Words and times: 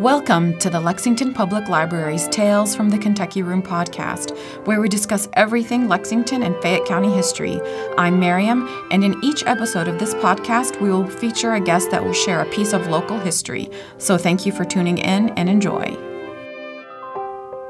Welcome 0.00 0.58
to 0.58 0.68
the 0.68 0.78
Lexington 0.78 1.32
Public 1.32 1.70
Library's 1.70 2.28
Tales 2.28 2.76
from 2.76 2.90
the 2.90 2.98
Kentucky 2.98 3.42
Room 3.42 3.62
podcast, 3.62 4.36
where 4.66 4.78
we 4.78 4.90
discuss 4.90 5.26
everything 5.32 5.88
Lexington 5.88 6.42
and 6.42 6.54
Fayette 6.56 6.84
County 6.84 7.10
history. 7.10 7.62
I'm 7.96 8.20
Mariam, 8.20 8.68
and 8.90 9.02
in 9.02 9.16
each 9.24 9.42
episode 9.46 9.88
of 9.88 9.98
this 9.98 10.12
podcast, 10.12 10.78
we 10.82 10.90
will 10.90 11.08
feature 11.08 11.54
a 11.54 11.60
guest 11.60 11.90
that 11.92 12.04
will 12.04 12.12
share 12.12 12.42
a 12.42 12.50
piece 12.50 12.74
of 12.74 12.88
local 12.88 13.18
history. 13.18 13.70
So 13.96 14.18
thank 14.18 14.44
you 14.44 14.52
for 14.52 14.66
tuning 14.66 14.98
in 14.98 15.30
and 15.30 15.48
enjoy. 15.48 15.96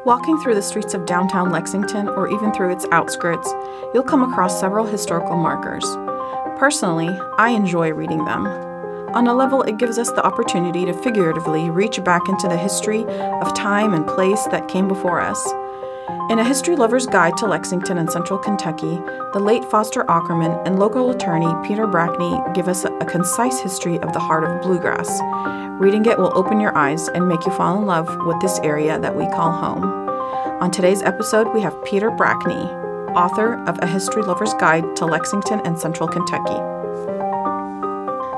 Walking 0.04 0.36
through 0.40 0.56
the 0.56 0.62
streets 0.62 0.94
of 0.94 1.06
downtown 1.06 1.52
Lexington 1.52 2.08
or 2.08 2.28
even 2.28 2.52
through 2.52 2.72
its 2.72 2.86
outskirts, 2.90 3.48
you'll 3.94 4.02
come 4.02 4.24
across 4.24 4.58
several 4.58 4.84
historical 4.84 5.36
markers. 5.36 5.84
Personally, 6.58 7.16
I 7.38 7.50
enjoy 7.50 7.92
reading 7.92 8.24
them. 8.24 8.75
On 9.16 9.28
a 9.28 9.34
level, 9.34 9.62
it 9.62 9.78
gives 9.78 9.96
us 9.96 10.10
the 10.10 10.26
opportunity 10.26 10.84
to 10.84 10.92
figuratively 10.92 11.70
reach 11.70 12.04
back 12.04 12.28
into 12.28 12.48
the 12.48 12.56
history 12.58 13.02
of 13.40 13.54
time 13.54 13.94
and 13.94 14.06
place 14.06 14.44
that 14.48 14.68
came 14.68 14.88
before 14.88 15.22
us. 15.22 15.42
In 16.30 16.38
A 16.38 16.44
History 16.44 16.76
Lover's 16.76 17.06
Guide 17.06 17.34
to 17.38 17.46
Lexington 17.46 17.96
and 17.96 18.10
Central 18.10 18.38
Kentucky, 18.38 19.00
the 19.32 19.40
late 19.40 19.64
Foster 19.70 20.04
Ockerman 20.04 20.62
and 20.66 20.78
local 20.78 21.10
attorney 21.12 21.50
Peter 21.66 21.86
Brackney 21.86 22.54
give 22.54 22.68
us 22.68 22.84
a 22.84 23.06
concise 23.06 23.58
history 23.58 23.98
of 24.00 24.12
the 24.12 24.20
heart 24.20 24.44
of 24.44 24.60
bluegrass. 24.60 25.08
Reading 25.80 26.04
it 26.04 26.18
will 26.18 26.36
open 26.36 26.60
your 26.60 26.76
eyes 26.76 27.08
and 27.08 27.26
make 27.26 27.46
you 27.46 27.52
fall 27.52 27.78
in 27.78 27.86
love 27.86 28.14
with 28.26 28.38
this 28.42 28.58
area 28.58 28.98
that 28.98 29.16
we 29.16 29.24
call 29.30 29.50
home. 29.50 29.82
On 30.60 30.70
today's 30.70 31.00
episode, 31.00 31.54
we 31.54 31.62
have 31.62 31.84
Peter 31.86 32.10
Brackney, 32.10 32.66
author 33.16 33.64
of 33.66 33.78
A 33.80 33.86
History 33.86 34.20
Lover's 34.20 34.52
Guide 34.60 34.94
to 34.96 35.06
Lexington 35.06 35.62
and 35.64 35.78
Central 35.78 36.06
Kentucky. 36.06 36.75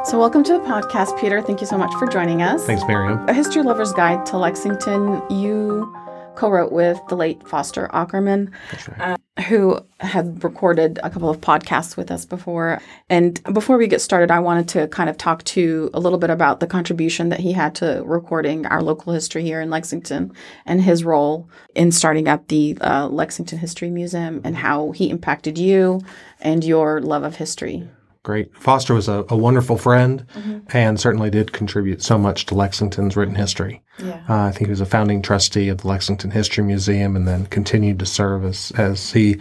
So, 0.09 0.19
welcome 0.19 0.43
to 0.45 0.55
the 0.55 0.61
podcast, 0.61 1.21
Peter. 1.21 1.43
Thank 1.43 1.61
you 1.61 1.67
so 1.67 1.77
much 1.77 1.93
for 1.97 2.07
joining 2.07 2.41
us. 2.41 2.65
Thanks, 2.65 2.83
Mariam. 2.87 3.29
A 3.29 3.35
History 3.35 3.63
Lover's 3.63 3.93
Guide 3.93 4.25
to 4.27 4.39
Lexington, 4.39 5.21
you 5.29 5.95
co 6.35 6.49
wrote 6.49 6.73
with 6.73 6.99
the 7.11 7.15
late 7.15 7.47
Foster 7.47 7.89
Ockerman, 7.93 8.51
Right. 8.97 9.19
uh, 9.39 9.43
who 9.43 9.79
had 10.01 10.43
recorded 10.43 10.99
a 11.03 11.11
couple 11.11 11.29
of 11.29 11.43
podcasts 11.43 11.95
with 11.99 12.11
us 12.11 12.25
before. 12.25 12.81
And 13.11 13.39
before 13.53 13.77
we 13.77 13.87
get 13.87 14.01
started, 14.01 14.31
I 14.31 14.39
wanted 14.39 14.67
to 14.69 14.89
kind 14.89 15.11
of 15.11 15.19
talk 15.19 15.45
to 15.45 15.91
a 15.93 16.01
little 16.01 16.19
bit 16.19 16.31
about 16.31 16.61
the 16.61 16.67
contribution 16.67 17.29
that 17.29 17.41
he 17.41 17.53
had 17.53 17.75
to 17.77 18.03
recording 18.07 18.65
our 18.65 18.81
local 18.81 19.13
history 19.13 19.43
here 19.43 19.61
in 19.61 19.69
Lexington 19.69 20.33
and 20.65 20.81
his 20.81 21.05
role 21.05 21.51
in 21.75 21.93
starting 21.93 22.29
up 22.29 22.49
the 22.49 22.79
uh, 22.81 23.09
Lexington 23.09 23.59
History 23.59 23.91
Museum 23.91 24.41
and 24.43 24.57
how 24.57 24.93
he 24.93 25.11
impacted 25.11 25.59
you 25.59 26.01
and 26.41 26.65
your 26.65 27.03
love 27.03 27.25
of 27.25 27.37
history. 27.37 27.87
Great. 28.23 28.55
Foster 28.57 28.95
was 28.95 29.09
a, 29.09 29.25
a 29.29 29.37
wonderful 29.37 29.77
friend 29.79 30.27
Mm-hmm. 30.35 30.59
and 30.77 31.01
certainly 31.01 31.31
did 31.31 31.53
contribute 31.53 32.03
so 32.03 32.19
much 32.19 32.47
to 32.47 32.55
Lexington's 32.55 33.17
written 33.17 33.35
history. 33.35 33.83
Yeah. 34.05 34.23
Uh, 34.29 34.43
I 34.45 34.51
think 34.53 34.67
he 34.67 34.71
was 34.71 34.81
a 34.81 34.87
founding 34.87 35.23
trustee 35.23 35.69
of 35.69 35.79
the 35.79 35.89
Lexington 35.89 36.31
History 36.31 36.63
Museum 36.65 37.17
and 37.17 37.27
then 37.27 37.47
continued 37.47 37.99
to 38.01 38.07
serve 38.07 38.45
as, 38.45 38.73
as 38.77 39.13
he 39.13 39.41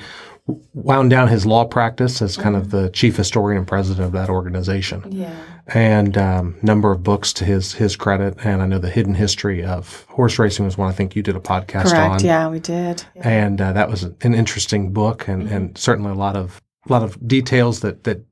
wound 0.74 1.10
down 1.10 1.28
his 1.28 1.46
law 1.46 1.66
practice 1.66 2.22
as 2.22 2.38
kind 2.38 2.56
of 2.56 2.70
the 2.72 2.90
chief 2.92 3.18
historian 3.18 3.58
and 3.58 3.68
president 3.68 4.06
of 4.06 4.14
that 4.14 4.30
organization. 4.30 5.04
Yeah. 5.12 5.36
And 5.68 6.18
um, 6.18 6.56
number 6.62 6.92
of 6.92 7.04
books 7.04 7.34
to 7.34 7.46
his 7.46 7.74
his 7.74 7.98
credit. 7.98 8.38
And 8.46 8.62
I 8.62 8.66
know 8.68 8.80
the 8.80 8.90
hidden 8.90 9.14
history 9.16 9.66
of 9.66 10.06
horse 10.08 10.40
racing 10.40 10.64
was 10.64 10.78
one 10.78 10.88
I 10.90 10.94
think 10.94 11.16
you 11.16 11.22
did 11.22 11.36
a 11.36 11.42
podcast 11.42 11.90
Correct. 11.92 12.22
on. 12.22 12.24
Yeah, 12.26 12.48
we 12.48 12.60
did. 12.60 13.04
and 13.18 13.60
uh, 13.60 13.74
that 13.74 13.90
was 13.90 14.04
an 14.04 14.16
interesting 14.34 14.94
book 14.94 15.28
and, 15.28 15.50
and 15.50 15.78
certainly 15.78 16.12
a 16.12 16.16
lot 16.16 16.38
of 16.38 16.62
a 16.88 16.94
lot 16.94 17.04
of 17.04 17.28
details 17.28 17.82
that 17.82 18.06
that 18.06 18.24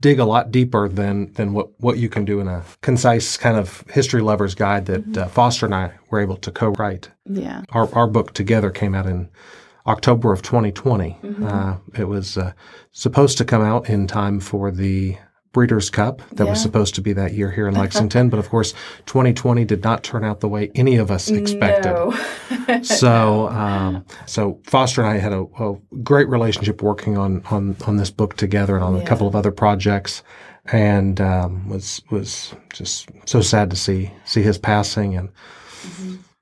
dig 0.00 0.18
a 0.18 0.24
lot 0.24 0.50
deeper 0.50 0.88
than 0.88 1.32
than 1.34 1.52
what 1.52 1.68
what 1.80 1.98
you 1.98 2.08
can 2.08 2.24
do 2.24 2.40
in 2.40 2.48
a 2.48 2.62
concise 2.82 3.36
kind 3.36 3.56
of 3.56 3.84
history 3.90 4.20
lover's 4.20 4.54
guide 4.54 4.86
that 4.86 5.16
uh, 5.16 5.28
Foster 5.28 5.66
and 5.66 5.74
I 5.74 5.92
were 6.10 6.20
able 6.20 6.36
to 6.36 6.50
co-write. 6.50 7.10
Yeah. 7.24 7.62
Our 7.70 7.92
our 7.94 8.06
book 8.06 8.32
together 8.34 8.70
came 8.70 8.94
out 8.94 9.06
in 9.06 9.28
October 9.86 10.32
of 10.32 10.42
2020. 10.42 11.18
Uh, 11.44 11.76
it 11.96 12.08
was 12.08 12.36
uh, 12.36 12.52
supposed 12.90 13.38
to 13.38 13.44
come 13.44 13.62
out 13.62 13.88
in 13.88 14.06
time 14.06 14.40
for 14.40 14.70
the 14.72 15.16
Breeders' 15.56 15.88
Cup 15.88 16.20
that 16.32 16.46
was 16.46 16.60
supposed 16.60 16.94
to 16.96 17.00
be 17.00 17.14
that 17.14 17.32
year 17.32 17.50
here 17.50 17.66
in 17.66 17.72
Lexington, 17.82 18.28
but 18.28 18.38
of 18.38 18.50
course, 18.50 18.74
2020 19.06 19.64
did 19.64 19.82
not 19.82 20.04
turn 20.04 20.22
out 20.22 20.40
the 20.40 20.48
way 20.48 20.70
any 20.74 20.96
of 20.96 21.10
us 21.10 21.30
expected. 21.30 21.92
No. 21.92 22.14
So, 22.82 23.48
um, 23.48 24.04
so 24.26 24.60
Foster 24.64 25.00
and 25.00 25.08
I 25.08 25.16
had 25.18 25.32
a, 25.32 25.46
a 25.58 25.76
great 26.02 26.28
relationship 26.28 26.82
working 26.82 27.16
on 27.16 27.42
on 27.50 27.76
on 27.86 27.96
this 27.96 28.10
book 28.10 28.36
together 28.36 28.74
and 28.74 28.84
on 28.84 28.96
a 28.96 29.04
couple 29.04 29.26
of 29.26 29.34
other 29.36 29.52
projects, 29.52 30.22
and 30.66 31.20
um, 31.20 31.68
was 31.68 32.02
was 32.10 32.54
just 32.72 33.08
so 33.24 33.40
sad 33.40 33.70
to 33.70 33.76
see 33.76 34.10
see 34.24 34.42
his 34.42 34.58
passing. 34.58 35.16
And 35.16 35.30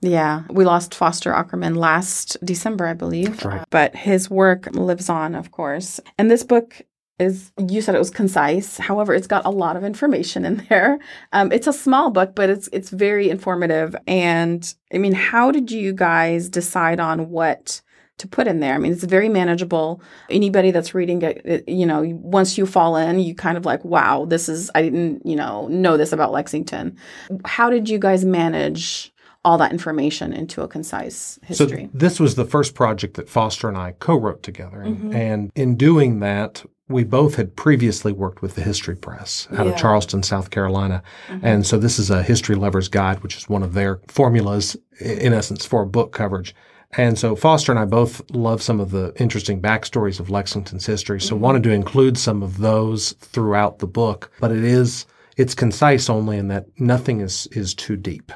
Yeah, 0.00 0.42
we 0.50 0.64
lost 0.64 0.94
Foster 0.94 1.32
Ockerman 1.32 1.76
last 1.76 2.36
December, 2.44 2.86
I 2.86 2.94
believe. 2.94 3.44
right. 3.44 3.64
But 3.70 3.94
his 3.94 4.28
work 4.30 4.74
lives 4.74 5.08
on, 5.08 5.34
of 5.34 5.50
course. 5.50 6.00
And 6.18 6.30
this 6.30 6.42
book 6.42 6.82
is, 7.18 7.52
you 7.68 7.80
said 7.80 7.94
it 7.94 7.98
was 7.98 8.10
concise. 8.10 8.76
However, 8.76 9.14
it's 9.14 9.26
got 9.26 9.44
a 9.44 9.50
lot 9.50 9.76
of 9.76 9.84
information 9.84 10.44
in 10.44 10.66
there. 10.68 10.98
Um, 11.32 11.52
it's 11.52 11.66
a 11.66 11.72
small 11.72 12.10
book, 12.10 12.34
but 12.34 12.50
it's 12.50 12.68
it's 12.72 12.90
very 12.90 13.30
informative. 13.30 13.94
And 14.06 14.74
I 14.92 14.98
mean, 14.98 15.12
how 15.12 15.50
did 15.50 15.70
you 15.70 15.92
guys 15.92 16.48
decide 16.48 17.00
on 17.00 17.30
what? 17.30 17.80
To 18.18 18.28
put 18.28 18.46
in 18.46 18.60
there. 18.60 18.74
I 18.74 18.78
mean, 18.78 18.92
it's 18.92 19.02
very 19.02 19.28
manageable. 19.28 20.00
Anybody 20.30 20.70
that's 20.70 20.94
reading 20.94 21.20
it, 21.22 21.68
you 21.68 21.84
know, 21.84 22.04
once 22.22 22.56
you 22.56 22.64
fall 22.64 22.94
in, 22.94 23.18
you 23.18 23.34
kind 23.34 23.58
of 23.58 23.66
like, 23.66 23.84
wow, 23.84 24.24
this 24.24 24.48
is, 24.48 24.70
I 24.72 24.82
didn't, 24.82 25.26
you 25.26 25.34
know, 25.34 25.66
know 25.66 25.96
this 25.96 26.12
about 26.12 26.30
Lexington. 26.30 26.96
How 27.44 27.70
did 27.70 27.88
you 27.88 27.98
guys 27.98 28.24
manage 28.24 29.12
all 29.44 29.58
that 29.58 29.72
information 29.72 30.32
into 30.32 30.62
a 30.62 30.68
concise 30.68 31.38
history. 31.42 31.88
So 31.92 31.98
this 31.98 32.18
was 32.18 32.34
the 32.34 32.44
first 32.44 32.74
project 32.74 33.14
that 33.16 33.28
Foster 33.28 33.68
and 33.68 33.76
I 33.76 33.92
co-wrote 33.92 34.42
together, 34.42 34.80
and, 34.80 34.96
Mm-hmm. 34.96 35.12
and 35.14 35.50
in 35.54 35.76
doing 35.76 36.20
that, 36.20 36.64
we 36.88 37.04
both 37.04 37.34
had 37.36 37.56
previously 37.56 38.12
worked 38.12 38.42
with 38.42 38.54
the 38.54 38.62
History 38.62 38.94
Press 38.96 39.48
out 39.52 39.66
Yeah. 39.66 39.72
of 39.72 39.78
Charleston, 39.78 40.22
South 40.22 40.50
Carolina, 40.50 41.02
and 41.42 41.66
so 41.66 41.78
this 41.78 41.98
is 41.98 42.10
a 42.10 42.22
History 42.22 42.54
Lover's 42.56 42.88
Guide, 42.88 43.22
which 43.22 43.36
is 43.36 43.48
one 43.48 43.62
of 43.62 43.74
their 43.74 44.00
formulas, 44.08 44.76
in 45.00 45.32
essence, 45.32 45.64
for 45.66 45.84
book 45.84 46.12
coverage. 46.12 46.54
And 46.96 47.18
so 47.18 47.34
Foster 47.34 47.72
and 47.72 47.78
I 47.78 47.86
both 47.86 48.22
love 48.30 48.62
some 48.62 48.78
of 48.80 48.92
the 48.92 49.12
interesting 49.16 49.60
backstories 49.60 50.20
of 50.20 50.30
Lexington's 50.30 50.86
history, 50.86 51.20
so 51.20 51.34
wanted 51.36 51.62
to 51.64 51.70
include 51.70 52.16
some 52.16 52.42
of 52.42 52.58
those 52.58 53.12
throughout 53.12 53.80
the 53.80 53.86
book. 53.88 54.30
But 54.40 54.52
it 54.52 54.62
is 54.64 55.04
it's 55.36 55.54
concise 55.54 56.08
only 56.08 56.36
in 56.38 56.48
that 56.48 56.66
nothing 56.78 57.20
is 57.20 57.46
is 57.52 57.74
too 57.74 57.96
deep. 57.96 58.32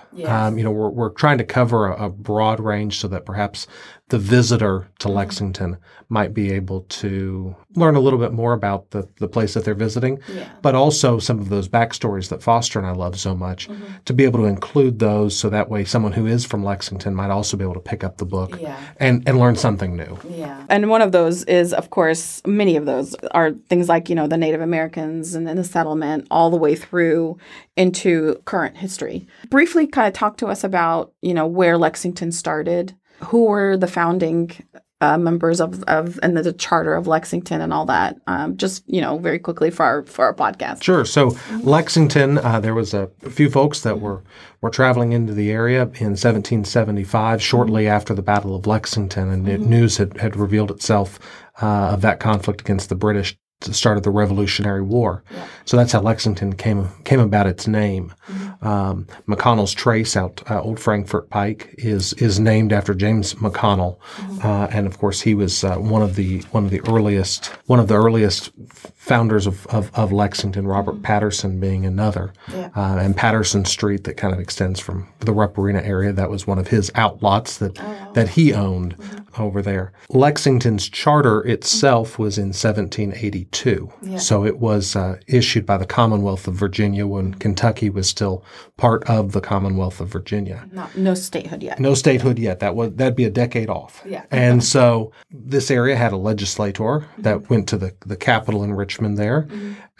Um, 0.47 0.59
you 0.59 0.64
know, 0.64 0.70
we're 0.70 0.91
we're 0.91 1.10
trying 1.10 1.38
to 1.38 1.44
cover 1.44 1.88
a, 1.88 2.06
a 2.06 2.10
broad 2.10 2.60
range 2.60 2.98
so 2.98 3.09
that 3.09 3.25
perhaps 3.25 3.66
the 4.09 4.19
visitor 4.19 4.89
to 4.99 5.09
mm-hmm. 5.09 5.17
Lexington 5.17 5.77
might 6.09 6.33
be 6.33 6.51
able 6.53 6.81
to 6.89 7.55
learn 7.75 7.95
a 7.95 8.01
little 8.01 8.19
bit 8.19 8.33
more 8.33 8.55
about 8.55 8.91
the, 8.91 9.07
the 9.19 9.29
place 9.29 9.55
that 9.55 9.65
they're 9.65 9.75
visiting, 9.75 10.19
Yeah. 10.35 10.49
but 10.63 10.75
also 10.75 11.19
some 11.19 11.39
of 11.39 11.51
those 11.51 11.69
backstories 11.69 12.31
that 12.31 12.43
Foster 12.43 12.79
and 12.79 12.89
I 12.89 12.93
love 12.93 13.19
so 13.19 13.35
much 13.35 13.69
mm-hmm. 13.69 13.85
to 14.07 14.13
be 14.15 14.25
able 14.25 14.41
to 14.41 14.47
include 14.47 14.99
those 14.99 15.37
so 15.39 15.51
that 15.51 15.69
way 15.69 15.85
someone 15.85 16.13
who 16.13 16.27
is 16.27 16.47
from 16.47 16.65
Lexington 16.65 17.15
might 17.15 17.31
also 17.31 17.57
be 17.57 17.65
able 17.65 17.75
to 17.75 17.81
pick 17.81 18.03
up 18.03 18.17
the 18.17 18.25
book 18.25 18.59
Yeah. 18.61 18.79
and, 18.97 19.29
and 19.29 19.39
learn 19.39 19.57
something 19.57 19.97
new. 19.97 20.19
Yeah. 20.29 20.65
And 20.71 20.89
one 20.89 21.03
of 21.03 21.13
those 21.13 21.45
is, 21.45 21.75
of 21.75 21.91
course, 21.91 22.41
many 22.47 22.77
of 22.77 22.87
those 22.87 23.15
are 23.33 23.53
things 23.53 23.89
like, 23.89 24.09
you 24.09 24.15
know, 24.15 24.27
the 24.27 24.39
Native 24.39 24.63
Americans 24.63 25.35
and 25.35 25.47
then 25.47 25.57
the 25.57 25.65
settlement 25.65 26.27
all 26.31 26.51
the 26.51 26.57
way 26.57 26.75
through 26.75 27.37
into 27.77 28.41
current 28.45 28.77
history. 28.77 29.27
Briefly 29.51 29.87
kind 29.87 30.09
of 30.09 30.15
talk 30.15 30.37
to 30.39 30.47
us 30.47 30.65
about, 30.65 31.13
you 31.23 31.35
know, 31.35 31.47
where 31.47 31.79
Lexington 31.79 32.33
started, 32.33 32.95
who 33.21 33.45
were 33.45 33.77
the 33.77 33.87
founding 33.87 34.51
uh, 35.01 35.17
members 35.17 35.61
of, 35.61 35.83
of 35.84 36.19
and 36.23 36.37
the, 36.37 36.43
the 36.43 36.53
charter 36.53 36.95
of 36.95 37.06
Lexington 37.06 37.61
and 37.61 37.73
all 37.73 37.87
that. 37.87 38.17
Um, 38.27 38.56
just, 38.56 38.83
you 38.89 39.01
know, 39.01 39.19
very 39.19 39.39
quickly 39.39 39.71
for 39.71 39.84
our 39.84 40.03
for 40.05 40.25
our 40.25 40.34
podcast. 40.34 40.83
Sure. 40.83 41.05
So 41.05 41.37
Lexington, 41.61 42.39
uh, 42.39 42.61
there 42.61 42.75
was 42.75 42.95
a, 42.95 43.11
few 43.28 43.49
folks 43.49 43.81
that 43.83 44.01
were 44.01 44.25
were 44.60 44.71
traveling 44.71 45.13
into 45.13 45.33
the 45.33 45.51
area 45.51 45.83
in 45.83 46.16
1775, 46.16 47.41
shortly 47.41 47.87
after 47.87 48.13
the 48.13 48.22
Battle 48.22 48.57
of 48.57 48.66
Lexington, 48.66 49.31
and 49.31 49.48
it- 49.48 49.60
news 49.60 49.98
had, 49.98 50.16
had 50.19 50.34
revealed 50.34 50.71
itself 50.71 51.19
uh, 51.63 51.91
of 51.91 52.01
that 52.01 52.19
conflict 52.19 52.60
against 52.60 52.89
the 52.89 52.97
British. 52.97 53.37
The 53.60 53.75
start 53.75 53.97
of 53.97 54.05
the 54.05 54.10
Revolutionary 54.10 54.83
War, 54.83 55.25
so 55.65 55.77
that's 55.77 55.91
how 55.91 56.01
Lexington 56.01 56.53
came 56.55 56.89
came 57.03 57.19
about 57.19 57.49
its 57.49 57.66
name. 57.66 58.15
Um, 58.63 59.09
McConnell's 59.27 59.75
Trace 59.75 60.16
out 60.16 60.49
uh, 60.49 60.63
Old 60.63 60.78
Frankfort 60.78 61.28
Pike 61.28 61.75
is 61.77 62.13
is 62.15 62.39
named 62.39 62.72
after 62.72 62.95
James 62.95 63.34
McConnell, 63.34 63.99
uh, 64.45 64.69
and 64.71 64.87
of 64.87 64.99
course 64.99 65.21
he 65.21 65.34
was 65.34 65.65
uh, 65.65 65.75
one 65.75 66.03
of 66.03 66.15
the 66.15 66.43
one 66.53 66.65
of 66.65 66.71
the 66.71 66.81
earliest 66.89 67.47
one 67.66 67.81
of 67.81 67.89
the 67.89 67.97
earliest 67.97 68.53
founders 68.98 69.47
of, 69.47 69.66
of, 69.68 69.91
of 69.95 70.12
Lexington, 70.12 70.66
Robert 70.66 70.97
Mm-hmm. 70.97 71.03
Patterson 71.03 71.60
being 71.60 71.86
another, 71.86 72.33
Yeah. 72.53 72.68
uh, 72.77 72.98
and 73.00 73.16
Patterson 73.16 73.65
Street 73.65 74.04
that 74.04 74.16
kind 74.18 74.34
of 74.34 74.41
extends 74.41 74.80
from 74.80 75.09
the 75.21 75.33
Rupp 75.33 75.56
Arena 75.56 75.80
area. 75.80 76.12
That 76.12 76.28
was 76.30 76.47
one 76.47 76.59
of 76.59 76.68
his 76.68 76.91
outlots 76.91 77.59
that 77.59 77.78
Oh, 77.80 78.10
that 78.15 78.30
he 78.30 78.53
owned 78.53 78.97
Mm-hmm. 78.98 79.42
over 79.42 79.62
there. 79.62 79.92
Lexington's 80.10 80.89
charter 80.89 81.41
itself 81.47 82.18
was 82.18 82.36
in 82.39 82.53
1782, 82.53 83.92
Yeah. 84.03 84.18
so 84.18 84.45
it 84.45 84.59
was 84.59 84.97
uh, 84.97 85.18
issued 85.28 85.65
by 85.65 85.77
the 85.78 85.86
Commonwealth 85.86 86.48
of 86.48 86.54
Virginia 86.54 87.06
when 87.06 87.34
Kentucky 87.34 87.89
was 87.91 88.09
still 88.09 88.44
part 88.77 89.09
of 89.09 89.33
the 89.33 89.41
Commonwealth 89.41 90.01
of 90.01 90.09
Virginia. 90.09 90.68
Not, 90.72 90.97
no 90.97 91.15
statehood 91.15 91.62
yet. 91.62 91.78
No 91.78 91.94
statehood 91.94 92.39
yet. 92.39 92.59
That 92.60 92.74
was 92.74 92.94
that'd 92.94 93.15
be 93.16 93.24
a 93.24 93.30
decade 93.30 93.71
off. 93.71 94.03
Yeah. 94.04 94.24
And 94.33 94.62
so 94.65 95.12
this 95.30 95.71
area 95.71 95.94
had 95.97 96.12
a 96.12 96.16
legislator 96.16 97.06
that 97.18 97.48
went 97.48 97.68
to 97.68 97.77
the, 97.78 97.94
the 98.04 98.16
capital 98.16 98.65
in 98.65 98.72
Richmond 98.74 98.97
there, 99.16 99.48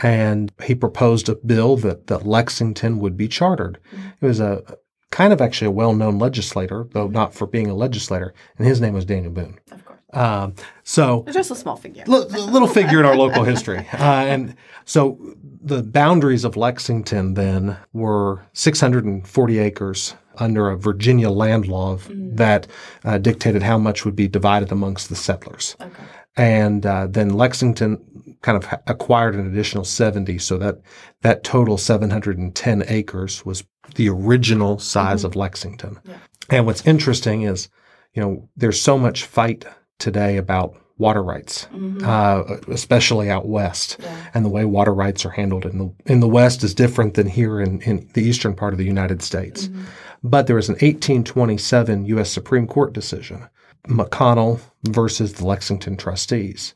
and 0.03 0.53
he 0.63 0.75
proposed 0.75 1.29
a 1.29 1.35
bill 1.37 1.77
that, 1.79 2.07
that 2.09 2.27
Lexington 2.27 2.99
would 2.99 3.17
be 3.17 3.29
chartered. 3.29 3.79
It 4.21 4.27
was 4.27 4.41
a 4.41 4.63
kind 5.11 5.33
of 5.33 5.41
actually 5.41 5.69
a 5.69 5.71
well 5.73 5.95
known 5.95 6.19
legislator, 6.19 6.87
though 6.93 7.09
not 7.09 7.35
for 7.35 7.47
being 7.47 7.69
a 7.69 7.75
legislator, 7.75 8.35
and 8.59 8.67
his 8.67 8.81
name 8.81 8.95
was 8.95 9.05
Daniel 9.05 9.33
Boone. 9.33 9.59
Of 9.71 9.85
course. 9.85 9.99
Um, 10.13 10.55
so 10.85 11.25
Just 11.31 11.51
a 11.51 11.55
small 11.55 11.77
figure. 11.77 12.05
li- 12.07 12.25
little 12.29 12.69
figure 12.69 13.01
in 13.01 13.07
our 13.07 13.17
local 13.17 13.45
history. 13.45 13.87
Uh, 13.93 14.25
and 14.27 14.57
so 14.85 15.19
the 15.63 15.83
boundaries 15.83 16.45
of 16.45 16.57
Lexington 16.57 17.35
then 17.35 17.77
were 17.93 18.47
640 18.55 19.59
acres 19.59 20.15
under 20.39 20.71
a 20.71 20.77
Virginia 20.79 21.31
land 21.31 21.67
law 21.67 21.93
of- 21.93 22.09
that 22.37 22.67
uh, 23.05 23.19
dictated 23.19 23.63
how 23.63 23.77
much 23.79 24.05
would 24.05 24.17
be 24.17 24.29
divided 24.29 24.71
amongst 24.73 25.09
the 25.09 25.17
settlers. 25.17 25.77
Okay. 25.81 26.03
And 26.37 26.87
uh, 26.87 27.07
then 27.09 27.31
Lexington 27.31 28.18
kind 28.43 28.63
of 28.63 28.81
acquired 28.87 29.35
an 29.35 29.47
additional 29.47 29.85
70, 29.85 30.39
so 30.39 30.59
that 30.59 30.81
that 31.23 31.45
total 31.45 31.77
710 31.77 32.85
acres 32.89 33.45
was 33.45 33.65
the 33.95 34.09
original 34.09 34.79
size 34.79 35.19
mm-hmm. 35.21 35.27
of 35.27 35.37
Lexington. 35.37 35.99
Yeah. 36.05 36.19
And 36.51 36.67
what's 36.67 36.87
interesting 36.87 37.43
is, 37.43 37.69
you 38.15 38.23
know, 38.23 38.49
there's 38.57 38.81
so 38.81 38.99
much 38.99 39.25
fight 39.25 39.65
today 39.99 40.37
about 40.37 40.77
water 40.99 41.23
rights, 41.23 41.69
mm-hmm. 41.73 42.05
uh, 42.05 42.73
especially 42.73 43.31
out 43.31 43.47
west, 43.47 43.97
Yeah. 44.01 44.31
and 44.35 44.45
the 44.45 44.49
way 44.49 44.65
water 44.65 44.93
rights 44.93 45.25
are 45.25 45.31
handled 45.31 45.65
in 45.65 45.79
the 45.79 45.95
in 46.07 46.21
the 46.21 46.29
West 46.29 46.65
is 46.65 46.75
different 46.75 47.15
than 47.15 47.29
here 47.29 47.61
in, 47.61 47.81
in 47.83 48.09
the 48.15 48.23
eastern 48.23 48.55
part 48.55 48.75
of 48.75 48.79
the 48.79 48.85
United 48.85 49.23
States. 49.23 49.69
Mm-hmm. 49.69 49.85
But 50.25 50.47
there 50.49 50.57
was 50.57 50.69
an 50.69 50.75
1827 50.75 52.07
U.S. 52.07 52.31
Supreme 52.31 52.67
Court 52.67 52.93
decision, 52.93 53.49
McConnell 53.89 54.61
versus 54.85 55.35
the 55.35 55.47
Lexington 55.47 55.97
trustees, 55.97 56.75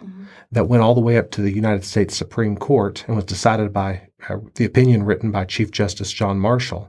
that 0.51 0.69
went 0.69 0.83
all 0.83 0.95
the 0.95 1.01
way 1.01 1.17
up 1.17 1.31
to 1.33 1.41
the 1.43 1.53
United 1.53 1.85
States 1.85 2.17
Supreme 2.17 2.57
Court 2.57 3.05
and 3.07 3.17
was 3.17 3.25
decided 3.25 3.73
by 3.73 4.03
uh, 4.29 4.37
the 4.55 4.65
opinion 4.65 5.03
written 5.03 5.31
by 5.31 5.45
Chief 5.45 5.71
Justice 5.71 6.13
John 6.13 6.39
Marshall 6.39 6.89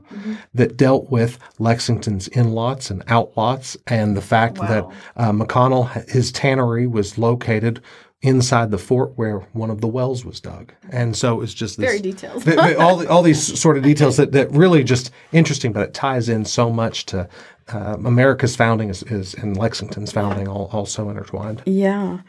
that 0.52 0.76
dealt 0.76 1.10
with 1.10 1.38
Lexington's 1.58 2.28
in-lots 2.28 2.90
and 2.90 3.04
outlots 3.06 3.76
and 3.86 4.16
the 4.16 4.22
fact 4.22 4.56
that 4.56 4.84
uh, 5.16 5.32
McConnell, 5.32 6.08
his 6.08 6.30
tannery 6.30 6.86
was 6.86 7.18
located 7.18 7.80
inside 8.24 8.70
the 8.70 8.78
fort 8.78 9.12
where 9.16 9.40
one 9.52 9.68
of 9.70 9.82
the 9.82 9.86
wells 9.86 10.24
was 10.24 10.40
dug. 10.40 10.72
And 10.90 11.14
so 11.14 11.42
it's 11.42 11.52
just 11.52 11.76
this 11.76 11.86
Very 11.86 12.00
detailed. 12.00 12.42
the- 12.44 12.52
the- 12.56 12.78
all, 12.80 12.96
the, 12.96 13.08
all 13.08 13.22
these 13.22 13.60
sort 13.60 13.76
of 13.76 13.82
details 13.82 14.16
that, 14.16 14.32
that 14.32 14.50
really 14.50 14.82
just 14.82 15.10
interesting, 15.30 15.72
but 15.72 15.82
it 15.82 15.92
ties 15.94 16.28
in 16.30 16.46
so 16.46 16.70
much 16.70 17.04
to 17.06 17.28
uh, 17.72 17.96
America's 18.04 18.56
founding 18.56 18.88
is, 18.88 19.02
is 19.04 19.34
and 19.34 19.56
Lexington's 19.58 20.10
founding 20.10 20.48
all, 20.48 20.70
also 20.72 21.10
intertwined. 21.10 21.62
Yeah. 21.66 22.20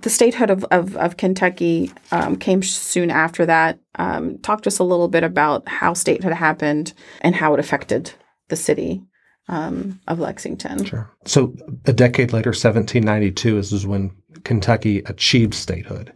The 0.00 0.10
statehood 0.10 0.48
of, 0.50 0.64
of, 0.70 0.96
of 0.96 1.18
Kentucky 1.18 1.92
um, 2.12 2.36
came 2.36 2.62
soon 2.62 3.10
after 3.10 3.44
that. 3.44 3.78
Um, 3.96 4.38
talk 4.38 4.62
to 4.62 4.68
us 4.68 4.78
a 4.78 4.84
little 4.84 5.08
bit 5.08 5.22
about 5.22 5.68
how 5.68 5.92
statehood 5.92 6.32
happened 6.32 6.94
and 7.20 7.34
how 7.34 7.52
it 7.52 7.60
affected 7.60 8.12
the 8.48 8.56
city 8.56 9.02
um, 9.48 10.00
of 10.08 10.18
Lexington. 10.18 10.84
Sure. 10.84 11.10
So 11.26 11.54
a 11.86 11.92
decade 11.92 12.32
later, 12.32 12.50
1792, 12.50 13.58
is, 13.58 13.72
is 13.72 13.86
when 13.86 14.10
Kentucky 14.44 14.98
achieved 15.06 15.54
statehood, 15.54 16.12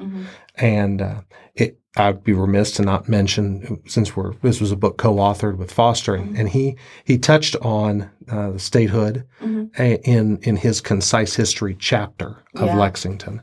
and 0.56 1.02
uh, 1.02 1.20
it. 1.54 1.78
I'd 1.98 2.22
be 2.22 2.34
remiss 2.34 2.72
to 2.72 2.82
not 2.82 3.08
mention, 3.08 3.80
since 3.86 4.14
we're 4.14 4.34
this 4.42 4.60
was 4.60 4.70
a 4.70 4.76
book 4.76 4.98
co-authored 4.98 5.56
with 5.56 5.72
Foster, 5.72 6.14
and, 6.14 6.36
and 6.36 6.46
he 6.46 6.76
he 7.04 7.16
touched 7.16 7.56
on 7.62 8.10
uh, 8.30 8.50
the 8.50 8.58
statehood 8.58 9.26
a- 9.78 9.98
in 10.06 10.36
in 10.42 10.56
his 10.56 10.82
concise 10.82 11.34
history 11.34 11.74
chapter 11.78 12.44
of 12.54 12.66
Yeah. 12.66 12.76
Lexington, 12.76 13.40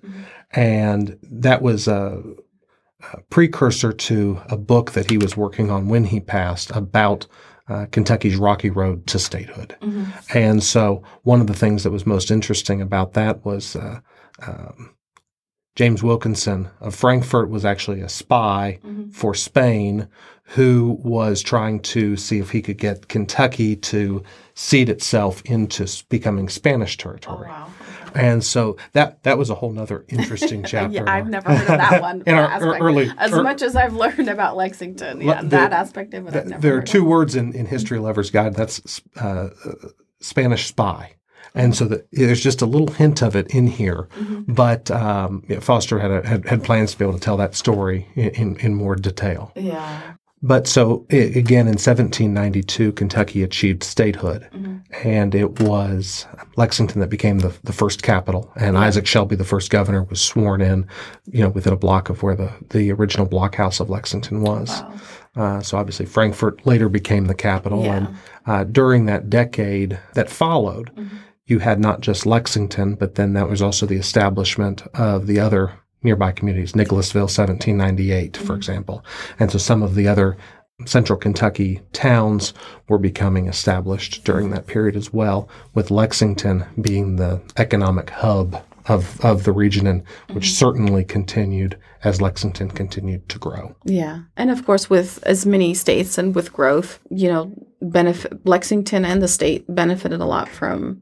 and 0.51 1.17
that 1.23 1.63
was 1.63 1.87
a, 1.87 2.21
a 3.11 3.21
precursor 3.31 3.91
to 3.91 4.39
a 4.49 4.57
book 4.57 4.91
that 4.91 5.09
he 5.09 5.17
was 5.17 5.35
working 5.35 5.71
on 5.71 5.87
when 5.89 6.03
he 6.03 6.19
passed 6.19 6.69
about 6.75 7.25
uh, 7.69 7.85
Kentucky's 7.91 8.35
rocky 8.35 8.69
road 8.69 9.07
to 9.07 9.19
statehood. 9.19 9.75
And 10.33 10.63
so, 10.63 11.03
one 11.23 11.41
of 11.41 11.47
the 11.47 11.53
things 11.53 11.83
that 11.83 11.91
was 11.91 12.05
most 12.05 12.31
interesting 12.31 12.81
about 12.81 13.13
that 13.13 13.45
was 13.45 13.75
uh, 13.75 13.99
um, 14.45 14.95
James 15.75 16.03
Wilkinson 16.03 16.69
of 16.81 16.93
Frankfort 16.93 17.49
was 17.49 17.65
actually 17.65 18.01
a 18.01 18.09
spy 18.09 18.79
for 19.11 19.33
Spain 19.33 20.07
who 20.43 20.99
was 21.03 21.41
trying 21.41 21.79
to 21.79 22.15
see 22.17 22.39
if 22.39 22.51
he 22.51 22.61
could 22.61 22.77
get 22.77 23.07
Kentucky 23.07 23.75
to 23.77 24.21
cede 24.55 24.89
itself 24.89 25.41
into 25.45 25.87
becoming 26.09 26.49
Spanish 26.49 26.97
territory. 26.97 27.47
Wow. 27.47 27.69
And 28.15 28.43
so 28.43 28.77
that 28.93 29.23
that 29.23 29.37
was 29.37 29.49
a 29.49 29.55
whole 29.55 29.71
nother 29.71 30.05
interesting 30.09 30.63
chapter. 30.67 30.93
Yeah, 30.95 31.03
I've 31.07 31.27
never 31.27 31.49
heard 31.49 31.61
of 31.61 31.67
that 31.89 32.01
one. 32.01 32.23
In 32.27 32.35
our 32.35 32.77
early- 32.81 33.11
as 33.17 33.31
ear- 33.31 33.43
much 33.43 33.61
as 33.61 33.75
I've 33.75 33.93
learned 33.93 34.29
about 34.29 34.55
Lexington, 34.55 35.21
yeah, 35.21 35.41
the- 35.41 35.47
that 35.49 35.73
aspect 35.73 36.13
of 36.13 36.27
it, 36.27 36.47
never 36.47 36.61
there 36.61 36.77
are 36.77 36.81
two 36.81 37.01
of. 37.01 37.07
words 37.07 37.35
in, 37.35 37.53
in 37.53 37.65
History 37.65 37.99
Lover's 37.99 38.29
Guide. 38.31 38.55
That's 38.55 39.01
uh, 39.19 39.49
uh, 39.65 39.71
Spanish 40.19 40.65
spy. 40.67 41.15
And 41.55 41.75
so 41.75 41.85
the, 41.85 42.05
there's 42.11 42.41
just 42.41 42.61
a 42.63 42.65
little 42.65 42.87
hint 42.87 43.21
of 43.21 43.35
it 43.35 43.47
in 43.53 43.67
here, 43.67 44.07
Mm-hmm. 44.17 44.53
but 44.53 44.89
um, 44.89 45.43
Foster 45.61 45.99
had, 45.99 46.09
a, 46.09 46.27
had 46.27 46.47
had 46.47 46.63
plans 46.63 46.93
to 46.93 46.97
be 46.97 47.05
able 47.05 47.13
to 47.13 47.19
tell 47.19 47.37
that 47.37 47.53
story 47.53 48.07
in, 48.15 48.29
in, 48.29 48.55
in 48.57 48.73
more 48.75 48.95
detail. 48.95 49.51
Yeah. 49.55 50.13
But 50.45 50.67
so 50.67 51.05
i 51.09 51.15
again, 51.15 51.67
in 51.67 51.77
1792, 51.79 52.91
Kentucky 52.91 53.43
achieved 53.43 53.81
statehood, 53.81 54.47
and 55.03 55.33
it 55.33 55.61
was 55.61 56.27
Lexington 56.57 56.99
that 56.99 57.09
became 57.09 57.39
the, 57.39 57.55
the 57.63 57.71
first 57.71 58.03
capital, 58.03 58.51
and 58.57 58.77
Isaac 58.77 59.07
Shelby, 59.07 59.37
the 59.37 59.45
first 59.45 59.69
governor, 59.71 60.03
was 60.03 60.19
sworn 60.19 60.59
in, 60.61 60.85
you 61.31 61.41
know, 61.41 61.49
within 61.49 61.71
a 61.71 61.77
block 61.77 62.09
of 62.09 62.23
where 62.23 62.35
the, 62.35 62.51
the 62.71 62.91
original 62.91 63.25
blockhouse 63.25 63.79
of 63.79 63.89
Lexington 63.89 64.41
was. 64.41 64.69
Wow. 64.69 64.93
Uh, 65.35 65.61
so 65.61 65.77
obviously, 65.77 66.05
Frankfort 66.05 66.65
later 66.65 66.89
became 66.89 67.25
the 67.27 67.33
capital, 67.35 67.83
Yeah. 67.85 67.95
and 67.95 68.07
uh, 68.45 68.63
during 68.65 69.05
that 69.05 69.29
decade 69.29 69.97
that 70.13 70.29
followed, 70.29 70.91
you 71.45 71.59
had 71.59 71.79
not 71.79 72.01
just 72.01 72.25
Lexington, 72.25 72.95
but 72.95 73.15
then 73.15 73.31
that 73.33 73.49
was 73.49 73.61
also 73.61 73.85
the 73.85 73.95
establishment 73.95 74.83
of 74.93 75.25
the 75.25 75.39
other 75.39 75.71
nearby 76.03 76.31
communities, 76.31 76.75
Nicholasville, 76.75 77.23
1798, 77.23 78.37
for 78.37 78.43
mm-hmm. 78.43 78.53
example. 78.53 79.05
And 79.39 79.51
so 79.51 79.57
some 79.57 79.83
of 79.83 79.95
the 79.95 80.07
other 80.07 80.37
central 80.85 81.17
Kentucky 81.17 81.81
towns 81.93 82.53
were 82.89 82.97
becoming 82.97 83.47
established 83.47 84.23
during 84.23 84.49
that 84.49 84.67
period 84.67 84.95
as 84.95 85.13
well, 85.13 85.47
with 85.73 85.91
Lexington 85.91 86.65
being 86.81 87.15
the 87.15 87.41
economic 87.57 88.09
hub 88.09 88.61
of, 88.87 89.23
of 89.23 89.43
the 89.43 89.51
region, 89.51 89.87
and 89.87 90.03
which 90.31 90.45
mm-hmm. 90.45 90.53
certainly 90.53 91.03
continued 91.03 91.77
as 92.03 92.21
Lexington 92.21 92.69
continued 92.69 93.29
to 93.29 93.39
grow. 93.39 93.75
Yeah. 93.85 94.21
And 94.35 94.51
of 94.51 94.65
course, 94.65 94.89
with 94.89 95.23
as 95.23 95.45
many 95.45 95.73
states 95.73 96.17
and 96.17 96.35
with 96.35 96.51
growth, 96.51 96.99
you 97.09 97.29
know, 97.29 97.53
benefit 97.81 98.45
Lexington 98.45 99.05
and 99.05 99.21
the 99.21 99.27
state 99.27 99.65
benefited 99.69 100.19
a 100.19 100.25
lot 100.25 100.49
from 100.49 101.01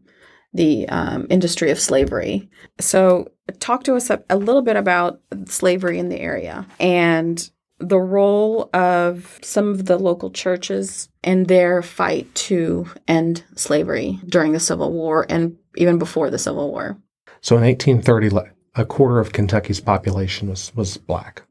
the 0.54 0.88
um, 0.90 1.28
industry 1.30 1.72
of 1.72 1.80
slavery. 1.80 2.50
So, 2.80 3.32
talk 3.60 3.84
to 3.84 3.96
us 3.96 4.10
a, 4.10 4.24
a 4.30 4.38
little 4.38 4.62
bit 4.62 4.76
about 4.76 5.22
slavery 5.46 6.00
in 6.00 6.10
the 6.10 6.20
area 6.20 6.66
and 6.80 7.50
the 7.80 8.00
role 8.00 8.70
of 8.74 9.40
some 9.42 9.70
of 9.70 9.86
the 9.86 9.98
local 9.98 10.30
churches 10.30 11.10
and 11.24 11.48
their 11.48 11.82
fight 11.82 12.34
to 12.36 12.88
end 13.08 13.44
slavery 13.56 14.20
during 14.28 14.52
the 14.52 14.60
Civil 14.60 14.92
War 14.92 15.26
and 15.30 15.58
even 15.76 15.98
before 15.98 16.30
the 16.30 16.38
Civil 16.38 16.70
War. 16.70 16.98
So 17.42 17.58
in 17.58 17.64
1830, 17.64 18.52
a 18.76 18.86
quarter 18.86 19.20
of 19.20 19.34
Kentucky's 19.34 19.82
population 19.82 20.50
was, 20.50 20.74
was 20.76 20.98
black. 20.98 21.42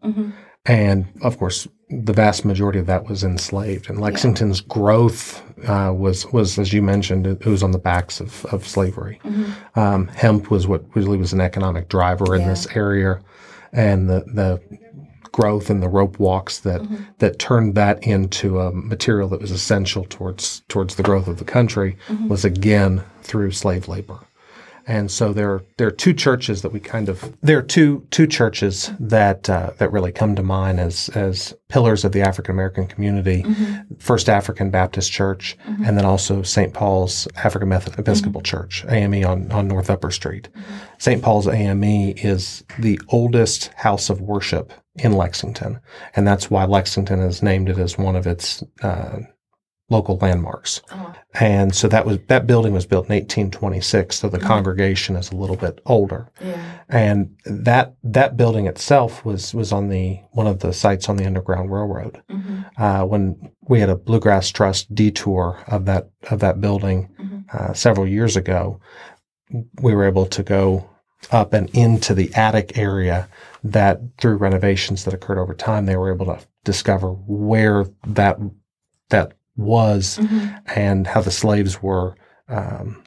And 0.66 1.06
of 1.22 1.38
course, 1.38 1.66
the 1.88 2.12
vast 2.12 2.44
majority 2.44 2.78
of 2.78 2.86
that 2.86 3.08
was 3.08 3.24
enslaved. 3.24 3.88
And 3.88 3.98
Lexington's 3.98 4.60
growth 4.60 5.42
uh, 5.66 5.92
was, 5.96 6.26
was, 6.32 6.58
as 6.58 6.72
you 6.72 6.82
mentioned, 6.82 7.26
it, 7.26 7.44
was 7.46 7.62
on 7.62 7.72
the 7.72 7.78
backs 7.78 8.20
of, 8.20 8.44
of 8.46 8.66
slavery. 8.66 9.20
Um, 9.74 10.06
hemp 10.08 10.50
was 10.50 10.66
what 10.66 10.84
really 10.94 11.16
was 11.18 11.32
an 11.32 11.40
economic 11.40 11.88
driver 11.88 12.34
in 12.34 12.42
Yeah. 12.42 12.48
this 12.48 12.66
area. 12.76 13.20
And 13.72 14.08
the, 14.08 14.20
the 14.34 14.60
growth 15.32 15.70
and 15.70 15.82
the 15.82 15.88
rope 15.88 16.18
walks 16.18 16.58
that, 16.60 16.82
that 17.18 17.38
turned 17.38 17.74
that 17.76 18.02
into 18.04 18.60
a 18.60 18.70
material 18.72 19.28
that 19.30 19.40
was 19.40 19.50
essential 19.50 20.04
towards, 20.10 20.60
towards 20.68 20.96
the 20.96 21.02
growth 21.02 21.26
of 21.28 21.38
the 21.38 21.44
country 21.44 21.96
was 22.28 22.44
again 22.44 23.02
through 23.22 23.52
slave 23.52 23.88
labor. 23.88 24.18
And 24.90 25.08
so 25.08 25.32
there, 25.32 25.62
there 25.76 25.86
are 25.86 25.92
two 25.92 26.12
churches 26.12 26.62
that 26.62 26.72
we 26.72 26.80
kind 26.80 27.08
of 27.08 27.36
there 27.42 27.58
are 27.58 27.62
two 27.62 28.04
two 28.10 28.26
churches 28.26 28.90
that 28.98 29.48
uh, 29.48 29.70
that 29.78 29.92
really 29.92 30.10
come 30.10 30.34
to 30.34 30.42
mind 30.42 30.80
as 30.80 31.08
as 31.10 31.54
pillars 31.68 32.04
of 32.04 32.10
the 32.10 32.22
African 32.22 32.56
American 32.56 32.88
community. 32.88 33.44
First 34.00 34.28
African 34.28 34.70
Baptist 34.70 35.12
Church, 35.12 35.56
and 35.64 35.96
then 35.96 36.04
also 36.04 36.42
St. 36.42 36.74
Paul's 36.74 37.28
African 37.36 37.68
Methodist 37.68 38.00
Episcopal 38.00 38.40
Church, 38.40 38.84
AME 38.88 39.24
on 39.24 39.52
on 39.52 39.68
North 39.68 39.90
Upper 39.90 40.10
Street. 40.10 40.48
St. 40.98 41.22
Paul's 41.22 41.46
AME 41.46 41.84
is 42.16 42.64
the 42.80 43.00
oldest 43.10 43.68
house 43.76 44.10
of 44.10 44.20
worship 44.20 44.72
in 44.96 45.12
Lexington, 45.12 45.78
and 46.16 46.26
that's 46.26 46.50
why 46.50 46.64
Lexington 46.64 47.20
has 47.20 47.44
named 47.44 47.68
it 47.68 47.78
as 47.78 47.96
one 47.96 48.16
of 48.16 48.26
its 48.26 48.64
uh, 48.82 49.20
local 49.90 50.16
landmarks. 50.18 50.80
Oh, 50.92 51.12
And 51.34 51.74
so 51.74 51.88
that 51.88 52.06
was 52.06 52.18
that 52.28 52.46
building 52.46 52.72
was 52.72 52.86
built 52.86 53.06
in 53.10 53.14
1826, 53.16 54.16
so 54.18 54.28
the 54.28 54.38
congregation 54.38 55.16
is 55.16 55.30
a 55.30 55.36
little 55.36 55.56
bit 55.56 55.80
older. 55.86 56.30
yeah. 56.40 56.62
And 56.88 57.36
that 57.44 57.94
that 58.02 58.36
building 58.36 58.66
itself 58.66 59.24
was 59.24 59.52
was 59.54 59.72
on 59.72 59.88
the 59.88 60.20
one 60.32 60.46
of 60.46 60.60
the 60.60 60.72
sites 60.72 61.08
on 61.08 61.16
the 61.16 61.26
Underground 61.26 61.70
Railroad. 61.72 62.22
Mm-hmm. 62.30 62.60
Uh, 62.82 63.04
when 63.04 63.50
we 63.68 63.80
had 63.80 63.90
a 63.90 63.96
Bluegrass 63.96 64.48
Trust 64.50 64.94
detour 64.94 65.62
of 65.66 65.84
that 65.86 66.10
of 66.30 66.38
that 66.40 66.60
building 66.60 67.08
Mhm. 67.20 67.44
uh, 67.54 67.72
several 67.74 68.06
years 68.06 68.36
ago, 68.36 68.80
we 69.82 69.94
were 69.94 70.04
able 70.04 70.26
to 70.26 70.42
go 70.42 70.86
up 71.30 71.52
and 71.52 71.68
into 71.70 72.14
the 72.14 72.32
attic 72.34 72.78
area 72.78 73.28
that 73.62 74.00
through 74.18 74.36
renovations 74.36 75.04
that 75.04 75.12
occurred 75.14 75.38
over 75.38 75.52
time 75.54 75.84
they 75.86 75.96
were 75.96 76.12
able 76.12 76.26
to 76.26 76.38
discover 76.64 77.08
where 77.26 77.84
that 78.06 78.38
that 79.10 79.32
was 79.56 80.18
Mm-hmm. 80.18 80.48
and 80.74 81.06
how 81.06 81.20
the 81.20 81.30
slaves 81.30 81.82
were 81.82 82.14
um, 82.48 83.02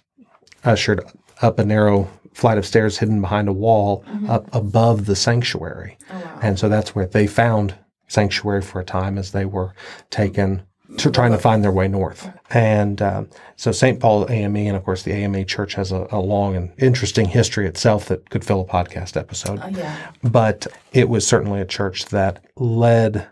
ushered 0.63 1.03
up 1.41 1.59
a 1.59 1.65
narrow 1.65 2.07
flight 2.33 2.57
of 2.57 2.65
stairs 2.65 2.97
hidden 2.97 3.21
behind 3.21 3.47
a 3.47 3.53
wall 3.53 4.03
up 4.27 4.47
above 4.55 5.05
the 5.05 5.15
sanctuary. 5.15 5.97
Oh, 6.11 6.19
wow. 6.19 6.39
And 6.41 6.57
so 6.59 6.67
that's 6.69 6.95
where 6.95 7.05
they 7.05 7.27
found 7.27 7.75
sanctuary 8.07 8.61
for 8.61 8.79
a 8.79 8.85
time 8.85 9.17
as 9.17 9.31
they 9.31 9.45
were 9.45 9.73
taken 10.09 10.63
to 10.97 11.09
trying 11.09 11.31
to 11.31 11.37
find 11.39 11.63
their 11.63 11.71
way 11.71 11.87
north. 11.87 12.29
And 12.51 13.01
um, 13.01 13.29
so 13.55 13.71
St. 13.71 13.99
Paul 13.99 14.29
AME, 14.29 14.55
and 14.57 14.75
of 14.77 14.83
course 14.83 15.03
the 15.03 15.11
AME 15.11 15.45
Church 15.45 15.73
has 15.73 15.91
a, 15.91 16.07
a 16.11 16.19
long 16.19 16.55
and 16.55 16.71
interesting 16.77 17.25
history 17.27 17.65
itself 17.67 18.05
that 18.09 18.29
could 18.29 18.45
fill 18.45 18.61
a 18.61 18.65
podcast 18.65 19.17
episode 19.17 19.59
Oh, 19.63 19.67
yeah. 19.69 20.11
but 20.23 20.67
it 20.91 21.09
was 21.09 21.25
certainly 21.25 21.61
a 21.61 21.65
church 21.65 22.05
that 22.07 22.43
led 22.57 23.27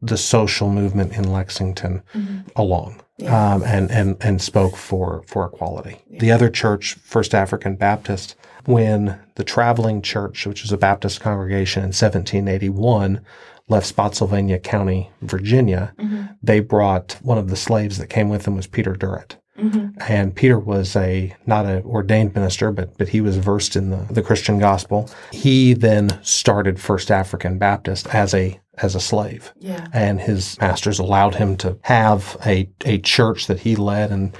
the 0.00 0.16
social 0.16 0.70
movement 0.70 1.12
in 1.12 1.32
Lexington 1.32 2.02
mm-hmm. 2.14 2.40
along 2.56 3.00
Yeah. 3.18 3.54
um, 3.54 3.62
and, 3.64 3.90
and, 3.90 4.16
and 4.20 4.40
spoke 4.40 4.76
for, 4.76 5.22
for 5.26 5.46
equality. 5.46 6.00
The 6.10 6.30
other 6.30 6.48
church, 6.48 6.94
First 6.94 7.34
African 7.34 7.76
Baptist, 7.76 8.36
when 8.64 9.18
the 9.34 9.44
traveling 9.44 10.02
church, 10.02 10.46
which 10.46 10.62
was 10.62 10.72
a 10.72 10.76
Baptist 10.76 11.20
congregation 11.20 11.80
in 11.80 11.88
1781, 11.88 13.20
left 13.68 13.86
Spotsylvania 13.86 14.58
County, 14.58 15.10
Virginia, 15.22 15.92
mm-hmm. 15.98 16.24
they 16.42 16.60
brought 16.60 17.18
one 17.22 17.38
of 17.38 17.48
the 17.48 17.56
slaves 17.56 17.98
that 17.98 18.08
came 18.08 18.28
with 18.28 18.44
them 18.44 18.56
was 18.56 18.66
Peter 18.66 18.94
Durrett. 18.94 19.36
Mm-hmm. 19.58 20.00
And 20.08 20.34
Peter 20.34 20.58
was 20.58 20.96
a 20.96 21.36
not 21.46 21.66
an 21.66 21.82
ordained 21.84 22.34
minister, 22.34 22.72
but 22.72 22.96
but 22.96 23.10
he 23.10 23.20
was 23.20 23.36
versed 23.36 23.76
in 23.76 23.90
the, 23.90 24.06
the 24.10 24.22
Christian 24.22 24.58
gospel. 24.58 25.10
He 25.30 25.74
then 25.74 26.18
started 26.22 26.80
First 26.80 27.10
African 27.10 27.58
Baptist 27.58 28.06
as 28.14 28.32
a 28.32 28.58
as 28.78 28.94
a 28.94 29.00
slave. 29.00 29.52
Yeah. 29.58 29.86
And 29.92 30.20
his 30.20 30.58
masters 30.60 30.98
allowed 30.98 31.34
him 31.34 31.56
to 31.58 31.78
have 31.82 32.36
a, 32.46 32.68
a 32.84 32.98
church 32.98 33.46
that 33.46 33.60
he 33.60 33.76
led 33.76 34.10
and 34.10 34.36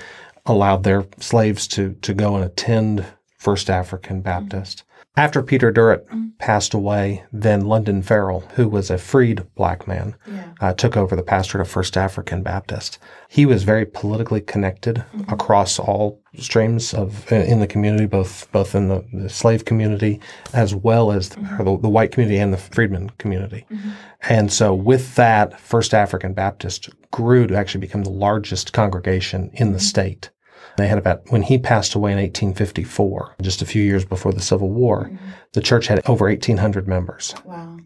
allowed 0.47 0.83
their 0.83 1.07
slaves 1.19 1.69
to 1.69 1.93
to 2.03 2.15
go 2.15 2.35
and 2.35 2.45
attend 2.45 3.07
First 3.39 3.71
African 3.71 4.21
Baptist. 4.21 4.85
After 5.15 5.43
Peter 5.43 5.71
Durrett 5.71 6.09
mm. 6.09 6.31
passed 6.39 6.73
away, 6.73 7.23
then 7.31 7.67
London 7.67 8.01
Ferrill, 8.01 8.45
who 8.55 8.67
was 8.67 8.89
a 8.89 8.97
freed 8.97 9.43
black 9.55 9.87
man, 9.87 10.15
Yeah. 10.27 10.45
uh, 10.61 10.73
took 10.73 10.97
over 10.97 11.15
the 11.15 11.23
pastorate 11.23 11.61
of 11.61 11.69
First 11.69 11.99
African 11.99 12.43
Baptist. 12.43 12.99
He 13.29 13.45
was 13.45 13.63
very 13.63 13.85
politically 13.85 14.41
connected 14.41 15.05
mm-hmm. 15.15 15.31
across 15.31 15.79
all 15.79 16.23
streams 16.39 16.95
of 16.95 17.31
uh, 17.31 17.37
in 17.37 17.61
the 17.61 17.67
community, 17.67 18.07
both 18.07 18.51
both 18.53 18.75
in 18.75 18.89
the, 18.89 19.05
the 19.13 19.29
slave 19.29 19.67
community 19.67 20.19
as 20.55 20.75
well 20.75 21.13
as 21.13 21.29
the, 21.29 21.41
or 21.59 21.65
the, 21.65 21.79
the 21.83 21.91
white 21.91 22.13
community 22.13 22.39
and 22.39 22.55
the 22.55 22.59
freedmen 22.59 23.11
community. 23.19 23.67
Mm-hmm. 23.71 23.91
And 24.31 24.51
so, 24.51 24.73
with 24.73 25.15
that, 25.17 25.61
First 25.61 25.93
African 25.93 26.33
Baptist 26.33 26.89
grew 27.11 27.47
to 27.49 27.55
actually 27.55 27.83
become 27.83 28.05
the 28.05 28.11
largest 28.11 28.73
congregation 28.73 29.51
in 29.53 29.73
the 29.73 29.81
state. 29.81 30.31
They 30.77 30.89
had 30.89 30.99
about, 30.99 31.31
when 31.31 31.43
he 31.43 31.59
passed 31.59 31.95
away 31.95 32.13
in 32.13 32.19
1854, 32.19 33.37
just 33.43 33.63
a 33.63 33.67
few 33.67 33.83
years 33.83 34.05
before 34.05 34.33
the 34.33 34.41
Civil 34.41 34.71
War, 34.71 35.05
mm-hmm. 35.05 35.17
the 35.53 35.61
church 35.61 35.87
had 35.87 36.01
over 36.09 36.27
1,800 36.27 36.89
members. 36.89 37.35
Wow. 37.45 37.79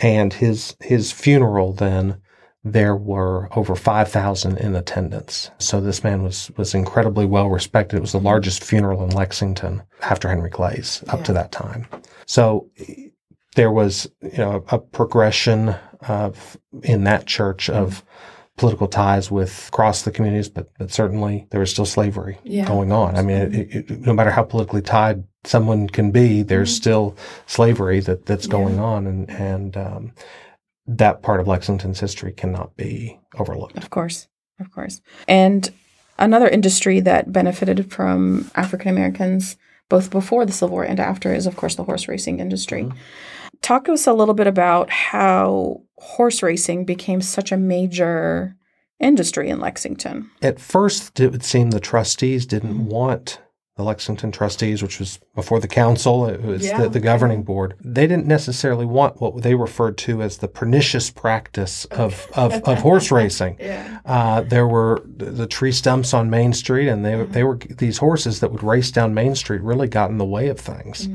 and 0.00 0.32
his 0.32 0.76
his 0.80 1.12
funeral 1.12 1.72
then 1.72 2.20
there 2.64 2.96
were 2.96 3.48
over 3.56 3.74
5000 3.74 4.56
in 4.56 4.74
attendance. 4.74 5.50
So 5.58 5.80
this 5.80 6.02
man 6.02 6.22
was 6.22 6.50
was 6.56 6.74
incredibly 6.74 7.26
well 7.26 7.50
respected. 7.50 7.96
It 7.96 8.00
was 8.00 8.12
the 8.12 8.18
mm-hmm. 8.18 8.26
largest 8.28 8.64
funeral 8.64 9.04
in 9.04 9.10
Lexington 9.10 9.82
after 10.02 10.28
Henry 10.28 10.50
Clay's 10.50 11.04
up 11.08 11.24
to 11.24 11.32
that 11.34 11.52
time. 11.52 11.86
So 12.26 12.70
there 13.54 13.70
was 13.70 14.10
you 14.22 14.38
know 14.38 14.64
a 14.68 14.78
progression 14.78 15.74
of 16.08 16.56
in 16.82 17.04
that 17.04 17.26
church 17.26 17.68
of 17.68 17.96
mm-hmm. 17.96 18.08
Political 18.56 18.86
ties 18.86 19.30
with 19.30 19.68
across 19.68 20.02
the 20.02 20.10
communities 20.10 20.48
but 20.48 20.70
but 20.78 20.90
certainly 20.92 21.46
there 21.50 21.60
was 21.60 21.70
still 21.70 21.84
slavery 21.86 22.38
Yeah. 22.44 22.66
going 22.66 22.92
on 22.92 23.16
i 23.16 23.22
mean 23.22 23.52
it, 23.54 23.74
it, 23.74 24.00
no 24.00 24.12
matter 24.12 24.30
how 24.30 24.42
politically 24.44 24.80
tied 24.82 25.24
someone 25.44 25.88
can 25.88 26.10
be 26.12 26.42
there's 26.42 26.74
still 26.74 27.16
slavery 27.46 28.00
that 28.00 28.26
that's 28.26 28.46
going 28.46 28.78
on 28.78 29.06
and 29.06 29.28
and 29.30 29.76
um, 29.76 30.12
that 30.86 31.22
part 31.22 31.40
of 31.40 31.48
Lexington's 31.48 31.98
history 32.00 32.32
cannot 32.32 32.76
be 32.76 33.18
overlooked. 33.38 33.76
Of 33.78 33.90
course. 33.90 34.28
Of 34.60 34.70
course. 34.70 35.00
And 35.26 35.70
another 36.18 36.48
industry 36.48 37.00
that 37.00 37.32
benefited 37.32 37.90
from 37.90 38.50
African 38.54 38.90
Americans 38.90 39.56
both 39.88 40.10
before 40.10 40.44
the 40.46 40.52
Civil 40.52 40.74
War 40.76 40.84
and 40.84 41.00
after 41.00 41.34
is, 41.34 41.46
of 41.46 41.56
course, 41.56 41.74
the 41.74 41.84
horse 41.84 42.08
racing 42.08 42.40
industry. 42.40 42.90
Talk 43.64 43.86
to 43.86 43.94
us 43.94 44.06
a 44.06 44.12
little 44.12 44.34
bit 44.34 44.46
about 44.46 44.90
how 44.90 45.80
horse 45.96 46.42
racing 46.42 46.84
became 46.84 47.22
such 47.22 47.50
a 47.50 47.56
major 47.56 48.58
industry 49.00 49.48
in 49.48 49.58
Lexington. 49.58 50.30
At 50.42 50.60
first, 50.60 51.18
it 51.18 51.32
would 51.32 51.42
seem 51.42 51.70
the 51.70 51.80
trustees 51.80 52.44
didn't 52.44 52.84
want 52.84 53.40
the 53.76 53.82
Lexington 53.82 54.30
trustees, 54.30 54.84
which 54.84 55.00
was 55.00 55.18
before 55.34 55.58
the 55.58 55.66
council, 55.66 56.26
it 56.28 56.40
was 56.42 56.64
Yeah. 56.64 56.82
the, 56.82 56.88
the 56.90 57.00
governing 57.00 57.42
board. 57.42 57.74
They 57.84 58.06
didn't 58.06 58.26
necessarily 58.26 58.86
want 58.86 59.20
what 59.20 59.42
they 59.42 59.56
referred 59.56 59.98
to 59.98 60.22
as 60.22 60.36
the 60.38 60.46
pernicious 60.46 61.10
practice 61.10 61.84
of, 61.86 62.28
of, 62.34 62.52
of 62.62 62.78
horse 62.78 63.10
racing. 63.10 63.56
Yeah. 63.64 63.98
Uh, 64.04 64.42
there 64.42 64.66
were 64.68 65.02
the 65.16 65.24
the 65.26 65.46
tree 65.46 65.72
stumps 65.72 66.12
on 66.14 66.28
Main 66.28 66.52
Street, 66.52 66.88
and 66.88 67.04
they 67.04 67.24
they 67.24 67.42
were 67.42 67.56
these 67.56 67.98
horses 67.98 68.40
that 68.40 68.52
would 68.52 68.62
race 68.62 68.90
down 68.90 69.14
Main 69.14 69.34
Street. 69.34 69.62
Really 69.62 69.88
got 69.88 70.10
in 70.10 70.18
the 70.18 70.24
way 70.24 70.48
of 70.48 70.60
things, 70.60 71.08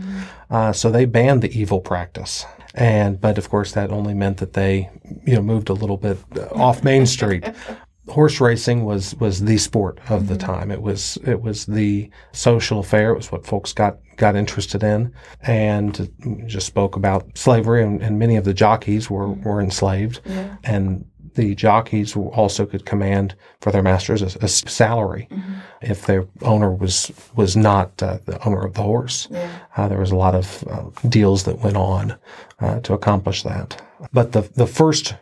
uh, 0.49 0.73
so 0.73 0.89
they 0.89 1.05
banned 1.05 1.41
the 1.43 1.51
evil 1.57 1.79
practice. 1.79 2.45
And 2.73 3.21
but 3.21 3.37
of 3.37 3.49
course 3.49 3.71
that 3.73 3.91
only 3.91 4.13
meant 4.15 4.37
that 4.37 4.53
they 4.53 4.89
you 5.25 5.35
know 5.35 5.41
moved 5.43 5.69
a 5.69 5.73
little 5.73 5.97
bit 5.97 6.17
uh, 6.35 6.47
off 6.53 6.83
Main 6.83 7.05
Street. 7.05 7.45
Horse 8.09 8.41
racing 8.41 8.85
was 8.85 9.15
was 9.15 9.41
the 9.41 9.57
sport 9.57 9.99
of 10.09 10.27
the 10.27 10.37
time. 10.37 10.71
It 10.71 10.81
was 10.81 11.17
it 11.25 11.41
was 11.41 11.65
the 11.65 12.09
social 12.31 12.79
affair. 12.79 13.11
It 13.11 13.17
was 13.17 13.31
what 13.31 13.45
folks 13.45 13.73
got 13.73 13.97
got 14.17 14.35
interested 14.35 14.83
in, 14.83 15.13
and 15.43 16.09
just 16.47 16.67
spoke 16.67 16.95
about 16.95 17.37
slavery. 17.37 17.83
And, 17.83 18.01
and 18.01 18.17
many 18.19 18.35
of 18.35 18.43
the 18.45 18.53
jockeys 18.53 19.09
were 19.09 19.29
were 19.29 19.61
enslaved, 19.61 20.21
Yeah. 20.25 20.55
and 20.63 21.05
the 21.35 21.53
jockeys 21.55 22.15
also 22.15 22.65
could 22.65 22.85
command 22.85 23.35
for 23.61 23.71
their 23.71 23.83
masters 23.83 24.21
a, 24.21 24.39
a 24.43 24.47
salary 24.47 25.29
if 25.81 26.05
their 26.07 26.25
owner 26.41 26.73
was 26.73 27.11
was 27.35 27.55
not 27.55 28.01
uh, 28.01 28.17
the 28.25 28.43
owner 28.45 28.65
of 28.65 28.73
the 28.73 28.81
horse. 28.81 29.27
Yeah. 29.31 29.49
Uh, 29.77 29.87
there 29.87 29.99
was 29.99 30.11
a 30.11 30.15
lot 30.15 30.35
of 30.35 30.63
uh, 30.67 30.89
deals 31.07 31.43
that 31.43 31.59
went 31.59 31.77
on 31.77 32.15
uh, 32.59 32.79
to 32.81 32.93
accomplish 32.93 33.43
that. 33.43 33.81
But 34.11 34.31
the 34.31 34.41
the 34.55 34.67
first 34.67 35.15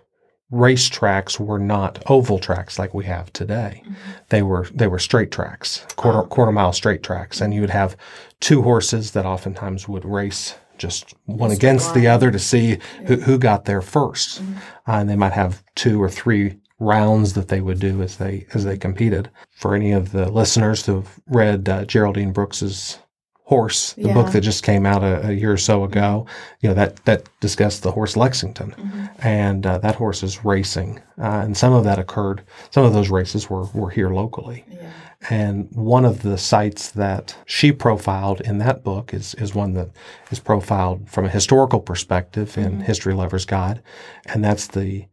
race 0.52 0.88
tracks 0.88 1.40
were 1.40 1.60
not 1.60 2.02
oval 2.08 2.40
tracks 2.40 2.80
like 2.80 2.94
we 2.94 3.06
have 3.06 3.32
today. 3.34 3.84
They 4.30 4.42
were 4.42 4.68
they 4.74 4.88
were 4.88 5.00
straight 5.00 5.32
tracks, 5.32 5.86
quarter 5.96 6.24
quarter 6.24 6.52
mile 6.52 6.74
straight 6.74 7.04
tracks, 7.04 7.42
and 7.42 7.54
you 7.54 7.62
would 7.62 7.70
have 7.70 7.98
two 8.40 8.62
horses 8.62 9.12
that 9.12 9.26
oftentimes 9.26 9.88
would 9.88 10.06
race 10.06 10.56
just 10.78 11.16
one 11.26 11.52
against 11.52 11.94
the 11.94 12.08
other 12.08 12.30
to 12.30 12.40
see 12.40 12.78
who, 13.08 13.16
who 13.16 13.40
got 13.40 13.66
there 13.66 13.82
1st 13.82 14.42
Uh, 14.88 14.92
and 14.92 15.10
they 15.10 15.16
might 15.16 15.34
have 15.34 15.64
two 15.74 16.02
or 16.02 16.10
three 16.10 16.60
rounds 16.80 17.34
that 17.34 17.48
they 17.48 17.62
would 17.62 17.80
do 17.80 18.02
as 18.04 18.18
they 18.18 18.46
as 18.54 18.64
they 18.64 18.78
competed. 18.78 19.30
For 19.52 19.74
any 19.76 19.92
of 19.92 20.12
the 20.12 20.30
listeners 20.32 20.86
who've 20.86 21.20
read 21.28 21.68
uh, 21.68 21.86
Geraldine 21.86 22.32
Brooks's 22.32 23.00
Horse, 23.48 23.94
the 23.94 24.10
Yeah. 24.10 24.14
book 24.14 24.32
that 24.34 24.42
just 24.42 24.64
came 24.64 24.86
out 24.86 25.04
a, 25.04 25.30
a 25.30 25.32
year 25.32 25.54
or 25.54 25.58
so 25.58 25.86
ago, 25.86 26.26
you 26.60 26.68
know 26.68 26.76
that 26.76 26.98
that 27.06 27.30
discussed 27.40 27.82
the 27.82 27.92
horse 27.94 28.18
Lexington, 28.18 28.76
and 29.20 29.66
uh, 29.66 29.78
that 29.78 29.96
horse 29.96 30.22
is 30.22 30.44
racing, 30.44 31.00
uh, 31.18 31.42
and 31.46 31.56
some 31.56 31.72
of 31.72 31.86
that 31.86 31.98
occurred. 31.98 32.44
Some 32.72 32.84
of 32.84 32.92
those 32.92 33.10
races 33.10 33.50
were 33.50 33.64
were 33.74 33.90
here 33.90 34.10
locally, 34.10 34.66
Yeah. 34.70 34.90
and 35.30 35.70
one 35.72 36.04
of 36.04 36.24
the 36.24 36.38
sites 36.38 36.92
that 36.92 37.38
she 37.46 37.72
profiled 37.72 38.42
in 38.42 38.58
that 38.58 38.84
book 38.84 39.14
is 39.14 39.34
is 39.36 39.56
one 39.56 39.72
that 39.76 39.92
is 40.30 40.40
profiled 40.40 41.10
from 41.10 41.24
a 41.24 41.30
historical 41.30 41.80
perspective 41.80 42.58
in 42.58 42.82
History 42.82 43.14
Lovers 43.14 43.46
Guide, 43.46 43.82
and 44.26 44.44
that's 44.44 44.68
the 44.68 45.06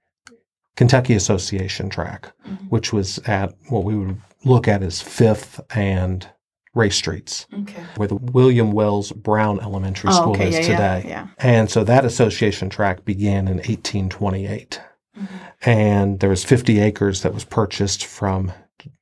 Kentucky 0.75 1.15
Association 1.15 1.89
track, 1.89 2.33
which 2.69 2.93
was 2.93 3.19
at 3.27 3.55
what 3.69 3.85
we 3.85 3.95
would 3.95 4.21
look 4.45 4.67
at 4.67 4.83
as 4.83 5.01
Fifth 5.01 5.61
and 5.77 6.27
Race 6.75 6.97
Streets, 6.97 7.47
Okay. 7.63 7.83
where 7.97 8.09
the 8.09 8.17
William 8.17 8.73
Wells 8.73 9.13
Brown 9.13 9.61
Elementary 9.61 10.11
Oh, 10.11 10.15
School 10.21 10.33
okay. 10.33 10.49
is 10.49 10.55
Yeah, 10.55 10.61
today. 10.63 11.03
yeah. 11.09 11.09
Yeah. 11.09 11.27
And 11.39 11.71
so 11.71 11.85
that 11.85 12.05
association 12.05 12.69
track 12.69 13.05
began 13.05 13.47
in 13.49 13.59
1828. 13.59 14.81
Mm-hmm. 15.17 15.71
And 15.71 16.21
there 16.21 16.31
was 16.31 16.45
50 16.45 16.81
acres 16.81 17.23
that 17.23 17.33
was 17.33 17.45
purchased 17.45 18.05
from 18.05 18.53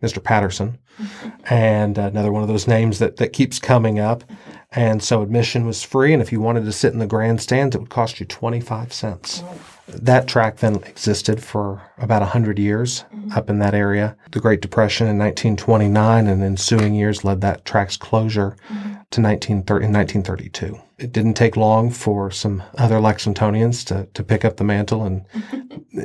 Mr. 0.02 0.23
Patterson. 0.23 0.79
Mm-hmm. 1.00 1.29
And 1.55 1.99
another 1.99 2.31
one 2.31 2.43
of 2.43 2.49
those 2.49 2.69
names 2.69 2.99
that, 2.99 3.17
that 3.17 3.33
keeps 3.33 3.59
coming 3.59 3.99
up. 3.99 4.23
Mm-hmm. 4.25 4.50
And 4.75 5.02
so 5.02 5.23
admission 5.23 5.67
was 5.67 5.83
free. 5.83 6.12
And 6.12 6.23
if 6.23 6.31
you 6.33 6.41
wanted 6.41 6.64
to 6.67 6.73
sit 6.73 6.93
in 6.93 6.99
the 6.99 7.07
grandstands, 7.07 7.75
it 7.75 7.81
would 7.81 7.91
cost 7.91 8.21
you 8.21 8.26
25 8.26 8.93
cents. 8.93 9.43
Oh. 9.45 9.59
That 9.89 10.29
track 10.29 10.59
then 10.59 10.77
existed 10.77 11.43
for 11.43 11.83
about 11.99 12.23
100 12.23 12.59
years 12.59 13.05
mm-hmm. 13.15 13.33
up 13.33 13.51
in 13.51 13.59
that 13.59 13.75
area. 13.75 14.17
The 14.31 14.41
Great 14.41 14.62
Depression 14.62 15.09
in 15.09 15.19
1929 15.19 16.27
and 16.27 16.43
ensuing 16.43 16.95
years 16.95 17.25
led 17.25 17.41
that 17.41 17.65
track's 17.65 17.97
closure 17.97 18.57
mm-hmm. 18.69 18.93
to 19.11 19.21
1930, 19.21 19.85
in 19.85 19.93
1932. 19.93 20.79
It 20.99 21.12
didn't 21.12 21.35
take 21.35 21.57
long 21.57 21.91
for 21.91 22.31
some 22.31 22.62
other 22.79 22.97
Lexingtonians 22.97 23.85
to, 23.87 24.07
to 24.15 24.23
pick 24.23 24.45
up 24.45 24.57
the 24.57 24.65
mantle, 24.65 25.05
and 25.05 25.25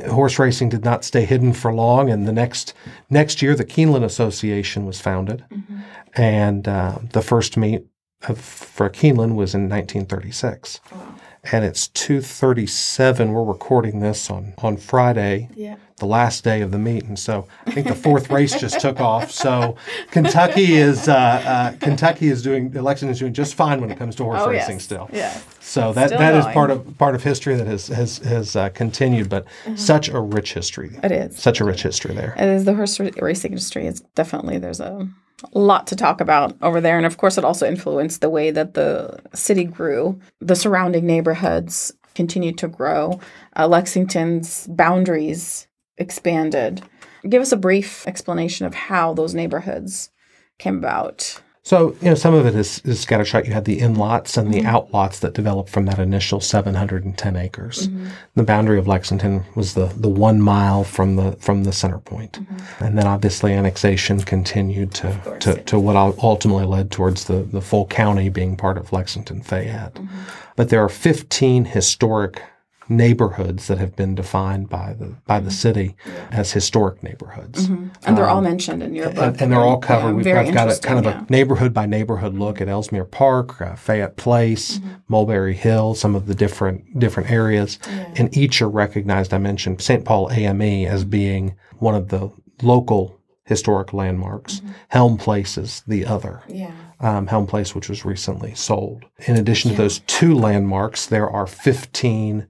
horse 0.10 0.38
racing 0.38 0.70
did 0.70 0.84
not 0.84 1.04
stay 1.04 1.24
hidden 1.24 1.52
for 1.52 1.72
long. 1.72 2.10
And 2.10 2.26
the 2.26 2.32
next 2.32 2.74
next 3.08 3.40
year, 3.40 3.54
the 3.54 3.64
Keeneland 3.64 4.04
Association 4.04 4.86
was 4.86 5.00
founded, 5.00 5.44
mm-hmm. 5.52 5.78
and 6.14 6.66
uh, 6.66 6.98
the 7.12 7.22
first 7.22 7.56
meet 7.56 7.86
of, 8.26 8.40
for 8.40 8.90
Keeneland 8.90 9.36
was 9.36 9.54
in 9.54 9.68
1936 9.68 10.80
and 11.52 11.64
it's 11.64 11.88
2:37 11.88 13.32
we're 13.32 13.42
recording 13.42 14.00
this 14.00 14.30
on 14.30 14.54
on 14.58 14.76
Friday 14.76 15.48
Yeah. 15.54 15.76
the 15.96 16.06
last 16.06 16.44
day 16.44 16.60
of 16.60 16.70
the 16.70 16.78
meet 16.78 17.04
and 17.04 17.18
so 17.18 17.46
I 17.66 17.70
think 17.72 17.86
the 17.88 17.94
fourth 17.94 18.30
race 18.30 18.58
just 18.58 18.80
took 18.80 19.00
off 19.00 19.30
so 19.30 19.76
Kentucky 20.10 20.74
is 20.76 21.08
uh, 21.08 21.12
uh, 21.14 21.72
Kentucky 21.80 22.28
is 22.28 22.42
doing 22.42 22.74
election 22.74 23.08
is 23.08 23.18
doing 23.18 23.32
just 23.32 23.54
fine 23.54 23.80
when 23.80 23.90
it 23.90 23.98
comes 23.98 24.14
to 24.16 24.24
horse 24.24 24.40
Oh, 24.42 24.50
racing 24.50 24.76
yes. 24.76 24.84
still 24.84 25.08
Yeah. 25.12 25.36
so 25.60 25.92
that 25.92 26.08
Still 26.08 26.18
that 26.18 26.34
is 26.34 26.44
part 26.46 26.70
of 26.70 26.96
part 26.98 27.14
of 27.14 27.22
history 27.22 27.54
that 27.56 27.66
has 27.66 27.88
has 27.88 28.18
has 28.18 28.56
uh, 28.56 28.68
continued 28.70 29.28
but 29.28 29.44
such 29.76 30.08
a 30.08 30.20
rich 30.20 30.54
history 30.54 30.98
It 31.02 31.12
is. 31.12 31.38
such 31.38 31.60
a 31.60 31.64
rich 31.64 31.82
history 31.82 32.14
there 32.14 32.34
It 32.38 32.48
is 32.48 32.64
the 32.64 32.74
horse 32.74 32.98
ra- 33.00 33.10
racing 33.20 33.52
industry. 33.52 33.86
It's 33.86 34.00
definitely 34.14 34.58
there's 34.58 34.80
a 34.80 35.08
lot 35.52 35.86
to 35.88 35.96
talk 35.96 36.20
about 36.20 36.56
over 36.62 36.80
there, 36.80 36.96
and 36.96 37.06
of 37.06 37.16
course, 37.16 37.38
it 37.38 37.44
also 37.44 37.66
influenced 37.66 38.20
the 38.20 38.30
way 38.30 38.50
that 38.50 38.74
the 38.74 39.20
city 39.34 39.64
grew. 39.64 40.20
The 40.40 40.56
surrounding 40.56 41.06
neighborhoods 41.06 41.92
continued 42.14 42.58
to 42.58 42.68
grow. 42.68 43.20
Uh, 43.56 43.68
Lexington's 43.68 44.66
boundaries 44.66 45.68
expanded. 45.96 46.82
Give 47.28 47.42
us 47.42 47.52
a 47.52 47.56
brief 47.56 48.06
explanation 48.06 48.66
of 48.66 48.74
how 48.74 49.14
those 49.14 49.34
neighborhoods 49.34 50.10
came 50.58 50.78
about. 50.78 51.40
So, 51.68 51.94
you 52.00 52.08
know, 52.08 52.14
some 52.14 52.32
of 52.32 52.46
it 52.46 52.54
is, 52.54 52.80
is 52.86 53.04
scattershot. 53.04 53.46
You 53.46 53.52
had 53.52 53.66
the 53.66 53.78
in-lots 53.78 54.38
and 54.38 54.54
the 54.54 54.60
mm-hmm. 54.60 54.74
outlots 54.74 55.20
that 55.20 55.34
developed 55.34 55.68
from 55.68 55.84
that 55.84 55.98
initial 55.98 56.40
710 56.40 57.36
acres. 57.36 57.88
Mm-hmm. 57.88 58.06
The 58.36 58.42
boundary 58.42 58.78
of 58.78 58.88
Lexington 58.88 59.44
was 59.54 59.74
the, 59.74 59.92
the 59.94 60.08
one 60.08 60.40
mile 60.40 60.82
from 60.82 61.16
the 61.16 61.32
from 61.32 61.64
the 61.64 61.72
center 61.74 61.98
point. 61.98 62.40
Mm-hmm. 62.40 62.84
And 62.84 62.96
then 62.96 63.06
obviously 63.06 63.52
annexation 63.52 64.20
continued 64.20 64.94
to, 64.94 65.12
course, 65.22 65.44
to, 65.44 65.50
yeah. 65.50 65.62
to 65.64 65.78
what 65.78 65.94
ultimately 65.94 66.64
led 66.64 66.90
towards 66.90 67.26
the, 67.26 67.42
the 67.42 67.60
full 67.60 67.84
county 67.86 68.30
being 68.30 68.56
part 68.56 68.78
of 68.78 68.90
Lexington 68.90 69.42
Fayette. 69.42 70.00
But 70.56 70.70
there 70.70 70.82
are 70.82 70.88
15 70.88 71.66
historic 71.66 72.42
neighborhoods 72.88 73.66
that 73.68 73.78
have 73.78 73.94
been 73.96 74.14
defined 74.14 74.68
by 74.68 74.94
the 74.94 75.14
by 75.26 75.38
the 75.40 75.50
city 75.50 75.94
as 76.30 76.52
historic 76.52 77.02
neighborhoods 77.02 77.66
And 77.68 78.16
they're 78.16 78.28
all 78.28 78.40
mentioned 78.40 78.82
in 78.82 78.94
your 78.94 79.10
book. 79.10 79.18
and, 79.18 79.42
and 79.42 79.52
they're 79.52 79.60
all 79.60 79.78
covered. 79.78 80.24
Yeah, 80.24 80.42
We've 80.44 80.54
got, 80.54 80.68
got 80.68 80.78
a 80.78 80.80
kind 80.80 80.98
of 80.98 81.04
yeah. 81.04 81.24
a 81.28 81.30
neighborhood 81.32 81.74
by 81.74 81.86
neighborhood 81.86 82.34
look 82.34 82.60
at 82.60 82.68
Elsmere 82.68 83.04
Park, 83.04 83.60
uh, 83.60 83.74
Fayette 83.76 84.16
Place, 84.16 84.78
Mm-hmm. 84.78 84.88
Mulberry 85.08 85.54
Hill, 85.54 85.94
some 85.94 86.14
of 86.14 86.26
the 86.26 86.34
different 86.34 86.98
different 86.98 87.30
areas, 87.30 87.78
and 88.16 88.34
each 88.36 88.60
are 88.62 88.68
recognized. 88.68 89.32
I 89.32 89.38
mentioned 89.38 89.80
St. 89.80 90.04
Paul 90.04 90.30
AME 90.30 90.86
as 90.86 91.04
being 91.04 91.56
one 91.78 91.94
of 91.94 92.08
the 92.08 92.30
local 92.62 93.18
historic 93.44 93.92
landmarks. 93.92 94.60
Helm 94.88 95.16
Place 95.16 95.56
is 95.56 95.82
the 95.86 96.04
other. 96.04 96.42
Mm-hmm. 96.48 96.56
Yeah. 96.56 96.72
Um, 97.00 97.28
Helm 97.28 97.46
Place, 97.46 97.74
which 97.74 97.88
was 97.88 98.04
recently 98.04 98.54
sold. 98.54 99.04
In 99.26 99.36
addition 99.36 99.70
to 99.70 99.76
those 99.76 100.00
two 100.08 100.34
landmarks, 100.34 101.06
there 101.06 101.30
are 101.30 101.46
15 101.46 102.46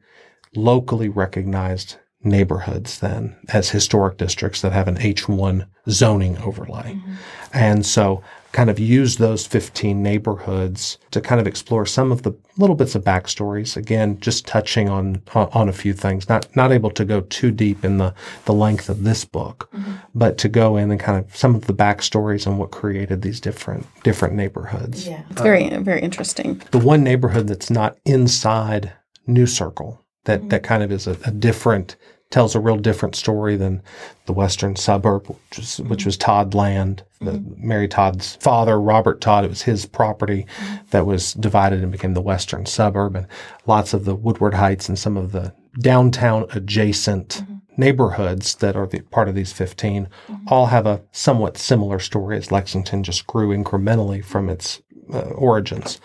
locally 0.55 1.09
recognized 1.09 1.97
neighborhoods 2.23 2.99
then 2.99 3.37
as 3.51 3.71
historic 3.71 4.17
districts 4.17 4.61
that 4.61 4.73
have 4.73 4.89
an 4.89 4.97
H1 4.97 5.67
zoning 5.89 6.37
overlay. 6.39 6.95
Mm-hmm. 6.95 7.15
And 7.53 7.87
so 7.87 8.23
kind 8.53 8.71
of 8.71 8.79
use 8.79 9.17
those 9.17 9.47
15 9.47 10.03
neighborhoods 10.03 10.99
to 11.11 11.21
kind 11.21 11.41
of 11.41 11.47
explore 11.47 11.85
some 11.85 12.11
of 12.11 12.23
the 12.23 12.33
little 12.57 12.75
bits 12.75 12.95
of 12.95 13.05
backstories 13.05 13.77
again 13.77 14.19
just 14.21 14.47
touching 14.47 14.89
on 14.89 15.23
on 15.35 15.69
a 15.69 15.73
few 15.73 15.93
things 15.93 16.29
not 16.29 16.49
not 16.57 16.73
able 16.73 16.91
to 16.91 17.05
go 17.05 17.21
too 17.21 17.51
deep 17.51 17.85
in 17.85 17.99
the 17.99 18.15
the 18.47 18.53
length 18.53 18.89
of 18.89 19.05
this 19.05 19.25
book 19.25 19.69
mm-hmm. 19.75 19.93
but 20.15 20.39
to 20.39 20.49
go 20.49 20.77
in 20.77 20.91
and 20.91 20.99
kind 20.99 21.23
of 21.23 21.37
some 21.37 21.55
of 21.55 21.67
the 21.67 21.75
backstories 21.75 22.47
and 22.47 22.59
what 22.59 22.71
created 22.71 23.21
these 23.21 23.39
different 23.39 23.87
different 24.03 24.35
neighborhoods 24.35 25.07
Yeah. 25.07 25.23
It's 25.31 25.43
very 25.43 25.69
very 25.69 26.01
interesting. 26.01 26.63
the 26.71 26.79
one 26.79 27.05
neighborhood 27.05 27.49
that's 27.49 27.71
not 27.71 27.99
inside 28.07 28.93
New 29.27 29.47
Circle 29.47 30.03
that 30.29 30.51
that 30.51 30.63
kind 30.63 30.83
of 30.83 30.93
is 30.93 31.07
a, 31.07 31.17
a 31.25 31.31
different 31.31 31.97
tells 32.31 32.55
a 32.55 32.61
real 32.61 32.77
different 32.77 33.17
story 33.17 33.57
than 33.57 33.83
the 34.27 34.35
western 34.35 34.77
suburb, 34.77 35.27
which 35.27 35.59
was 35.59 35.79
which 35.81 36.05
was 36.05 36.17
Todd 36.17 36.55
land. 36.55 37.03
The, 37.21 37.33
mm-hmm. 37.33 37.67
Mary 37.67 37.89
Todd's 37.89 38.37
father, 38.37 38.81
Robert 38.81 39.21
Todd, 39.21 39.45
it 39.45 39.49
was 39.49 39.63
his 39.63 39.87
property 39.87 40.47
mm-hmm. 40.59 40.77
that 40.91 41.07
was 41.07 41.33
divided 41.33 41.83
and 41.83 41.91
became 41.91 42.13
the 42.13 42.21
western 42.21 42.67
suburb, 42.67 43.17
and 43.17 43.27
lots 43.67 43.95
of 43.95 44.05
the 44.05 44.15
Woodward 44.15 44.55
Heights 44.55 44.89
and 44.89 44.99
some 44.99 45.17
of 45.17 45.33
the 45.33 45.55
downtown 45.81 46.45
adjacent 46.53 47.29
mm-hmm. 47.43 47.55
neighborhoods 47.79 48.57
that 48.57 48.77
are 48.77 48.87
the, 48.87 49.01
part 49.01 49.29
of 49.29 49.35
these 49.35 49.53
15 49.53 50.09
all 50.49 50.67
have 50.67 50.87
a 50.87 51.01
somewhat 51.13 51.57
similar 51.57 51.99
story 51.99 52.37
as 52.37 52.53
Lexington 52.53 53.03
just 53.03 53.27
grew 53.27 53.57
incrementally 53.57 54.23
from 54.23 54.51
its 54.51 54.83
uh, 55.13 55.21
origins. 55.31 55.99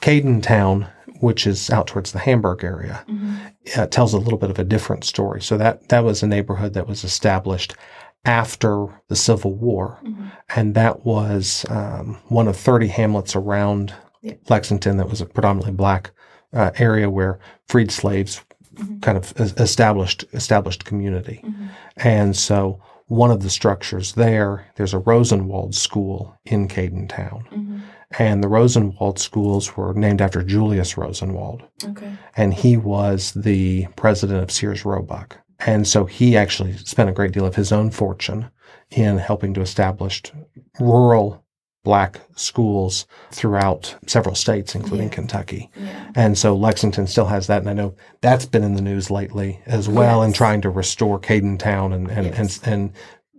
Cadentown, 0.00 0.88
which 1.20 1.46
is 1.46 1.70
out 1.70 1.86
towards 1.86 2.12
the 2.12 2.18
Hamburg 2.18 2.64
area, 2.64 3.04
uh, 3.76 3.86
tells 3.86 4.12
a 4.14 4.18
little 4.18 4.38
bit 4.38 4.50
of 4.50 4.58
a 4.58 4.64
different 4.64 5.04
story. 5.04 5.40
So 5.42 5.56
that 5.56 5.88
that 5.88 6.04
was 6.04 6.22
a 6.22 6.26
neighborhood 6.26 6.74
that 6.74 6.86
was 6.86 7.04
established 7.04 7.74
after 8.24 8.86
the 9.08 9.16
Civil 9.16 9.54
War, 9.54 10.00
and 10.54 10.74
that 10.74 11.04
was 11.06 11.64
um, 11.70 12.18
one 12.28 12.48
of 12.48 12.56
30 12.56 12.88
hamlets 12.88 13.36
around. 13.36 13.94
Lexington 14.48 14.96
that 14.96 15.08
was 15.08 15.20
a 15.20 15.26
predominantly 15.26 15.72
black 15.72 16.10
uh, 16.52 16.72
area 16.78 17.08
where 17.08 17.38
freed 17.68 17.92
slaves 17.92 18.40
kind 19.00 19.16
of 19.16 19.32
established 19.60 20.24
established 20.32 20.84
community, 20.84 21.42
and 21.96 22.36
so. 22.36 22.80
One 23.08 23.30
of 23.30 23.40
the 23.40 23.50
structures 23.50 24.14
there, 24.14 24.66
there's 24.74 24.92
a 24.92 24.98
Rosenwald 24.98 25.76
school 25.76 26.36
in 26.44 26.66
Cadentown. 26.66 27.44
And 28.18 28.42
the 28.42 28.48
Rosenwald 28.48 29.18
schools 29.18 29.76
were 29.76 29.92
named 29.94 30.20
after 30.22 30.42
Julius 30.42 30.96
Rosenwald. 30.96 31.62
Okay. 31.84 32.12
And 32.36 32.54
he 32.54 32.76
was 32.76 33.32
the 33.32 33.86
president 33.96 34.42
of 34.42 34.50
Sears 34.50 34.84
Roebuck. 34.84 35.38
And 35.60 35.88
so 35.88 36.04
he 36.04 36.36
actually 36.36 36.76
spent 36.76 37.10
a 37.10 37.12
great 37.12 37.32
deal 37.32 37.46
of 37.46 37.56
his 37.56 37.72
own 37.72 37.90
fortune 37.90 38.50
in 38.90 39.18
helping 39.18 39.54
to 39.54 39.60
establish 39.60 40.22
rural 40.78 41.42
black 41.82 42.20
schools 42.34 43.06
throughout 43.30 43.94
several 44.06 44.34
states, 44.34 44.74
including 44.74 45.06
Yeah. 45.08 45.14
Kentucky. 45.14 45.70
Yeah. 45.76 46.10
And 46.16 46.36
so 46.36 46.54
Lexington 46.56 47.06
still 47.06 47.26
has 47.26 47.46
that. 47.46 47.60
And 47.62 47.70
I 47.70 47.74
know 47.74 47.94
that's 48.20 48.44
been 48.44 48.64
in 48.64 48.74
the 48.74 48.82
news 48.82 49.10
lately 49.10 49.60
as 49.66 49.88
well 49.88 50.22
in 50.22 50.32
trying 50.32 50.60
to 50.62 50.70
restore 50.70 51.18
Cadentown 51.20 51.94
and, 51.94 52.10
and, 52.10 52.26
Yes. 52.26 52.58
and, 52.64 52.72
and 52.72 52.92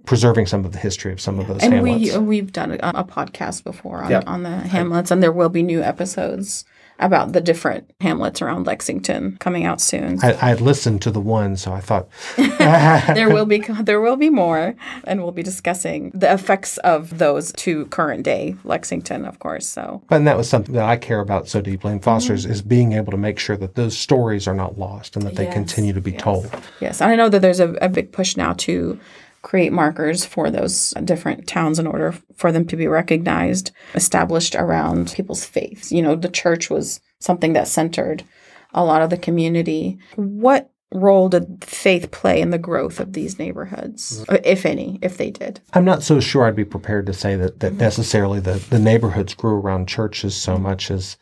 preserving 0.08 0.48
some 0.48 0.65
of 0.65 0.72
the 0.72 0.80
history 0.80 1.12
of 1.12 1.22
some 1.22 1.38
of 1.39 1.48
those 1.48 1.62
and 1.62 1.74
hamlets. 1.74 2.13
we 2.13 2.17
we've 2.17 2.52
done 2.52 2.72
a, 2.72 2.76
a 2.82 3.04
podcast 3.04 3.63
before 3.63 4.02
on, 4.02 4.13
on 4.24 4.43
the 4.43 4.50
Hamlets, 4.50 5.12
and 5.12 5.22
there 5.22 5.32
will 5.32 5.50
be 5.50 5.62
new 5.62 5.84
episodes 5.84 6.65
about 7.00 7.34
the 7.34 7.41
different 7.41 7.91
hamlets 8.02 8.41
around 8.41 8.65
Lexington 8.65 9.38
coming 9.38 9.65
out 9.65 9.80
soon. 9.80 10.20
I, 10.24 10.34
I 10.34 10.50
had 10.50 10.62
listened 10.62 11.02
to 11.04 11.12
the 11.12 11.20
one, 11.20 11.56
so 11.56 11.72
I 11.72 11.80
thought 11.80 12.08
there 12.38 13.30
will 13.30 13.46
be 13.54 13.60
there 13.60 14.02
will 14.02 14.15
be 14.15 14.30
more, 14.30 14.76
and 15.04 15.22
we'll 15.22 15.32
be 15.32 15.43
discussing 15.43 16.12
the 16.13 16.32
effects 16.32 16.78
of 16.80 17.17
those 17.17 17.52
to 17.54 17.86
current 17.88 18.24
day 18.24 18.56
Lexington, 18.63 19.26
of 19.26 19.39
course. 19.39 19.67
So, 19.67 20.02
and 20.10 20.26
that 20.26 20.38
was 20.38 20.50
something 20.50 20.74
that 20.74 20.86
I 20.86 20.98
care 20.98 21.20
about 21.20 21.48
so 21.48 21.62
deeply 21.62 21.91
in 21.91 22.00
Foster's 22.00 22.43
mm-hmm. 22.43 22.54
is 22.54 22.62
being 22.62 22.93
able 22.93 23.12
to 23.12 23.17
make 23.17 23.39
sure 23.39 23.58
that 23.58 23.76
those 23.76 23.98
stories 23.98 24.48
are 24.48 24.56
not 24.56 24.80
lost 24.80 25.15
and 25.15 25.26
that 25.26 25.36
they 25.36 25.46
yes, 25.46 25.54
continue 25.54 25.93
to 25.93 26.02
be 26.02 26.12
yes. 26.12 26.22
told. 26.22 26.50
Yes, 26.80 27.02
and 27.02 27.12
I 27.12 27.15
know 27.15 27.30
that 27.30 27.41
there's 27.41 27.60
a, 27.60 27.74
a 27.74 27.89
big 27.89 28.12
push 28.12 28.38
now 28.38 28.54
to 28.54 29.00
create 29.47 29.71
markers 29.71 30.25
for 30.25 30.51
those 30.51 30.93
different 31.05 31.47
towns 31.47 31.79
in 31.79 31.88
order 31.88 32.13
for 32.36 32.51
them 32.51 32.67
to 32.67 32.75
be 32.75 32.86
recognized, 32.86 33.71
established 33.95 34.55
around 34.55 35.13
people's 35.13 35.45
faiths. 35.45 35.89
You 35.89 36.01
know, 36.01 36.15
the 36.15 36.27
church 36.27 36.69
was 36.69 36.99
something 37.19 37.53
that 37.53 37.69
centered 37.69 38.25
a 38.73 38.83
lot 38.83 39.01
of 39.01 39.10
the 39.10 39.17
community. 39.17 39.99
What 40.17 40.69
role 40.91 41.29
did 41.29 41.63
faith 41.63 42.12
play 42.12 42.41
in 42.41 42.49
the 42.49 42.57
growth 42.57 42.99
of 42.99 43.13
these 43.13 43.39
neighborhoods, 43.39 44.25
mm-hmm. 44.25 44.36
if 44.43 44.65
any, 44.65 44.99
if 45.01 45.15
they 45.15 45.31
did? 45.31 45.62
I'm 45.71 45.86
not 45.86 46.03
so 46.03 46.19
sure 46.19 46.43
I'd 46.43 46.53
be 46.53 46.65
prepared 46.65 47.05
to 47.05 47.13
say 47.13 47.38
that, 47.38 47.62
that 47.62 47.71
mm-hmm. 47.71 47.79
necessarily 47.79 48.41
the, 48.41 48.55
the 48.69 48.79
neighborhoods 48.79 49.33
grew 49.33 49.55
around 49.55 49.88
churches 49.88 50.36
so 50.36 50.55
mm-hmm. 50.55 50.63
much 50.63 50.91
as 50.91 51.15